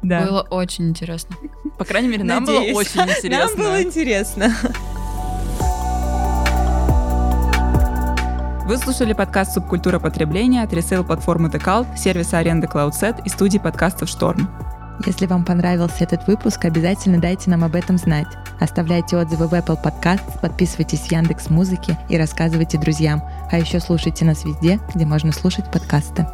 [0.03, 0.27] Да.
[0.27, 1.35] Было очень интересно.
[1.79, 3.47] По крайней мере, нам было очень интересно.
[3.47, 4.55] Нам было интересно.
[8.69, 14.47] Вы слушали подкаст «Субкультура потребления» от ресейл-платформы Decalt, сервиса аренды CloudSet и студии подкастов «Шторм».
[15.07, 18.27] Если вам понравился этот выпуск, обязательно дайте нам об этом знать.
[18.59, 23.23] Оставляйте отзывы в Apple Podcast, подписывайтесь в Яндекс Музыке и рассказывайте друзьям.
[23.49, 26.27] А еще слушайте нас везде, где можно слушать подкасты.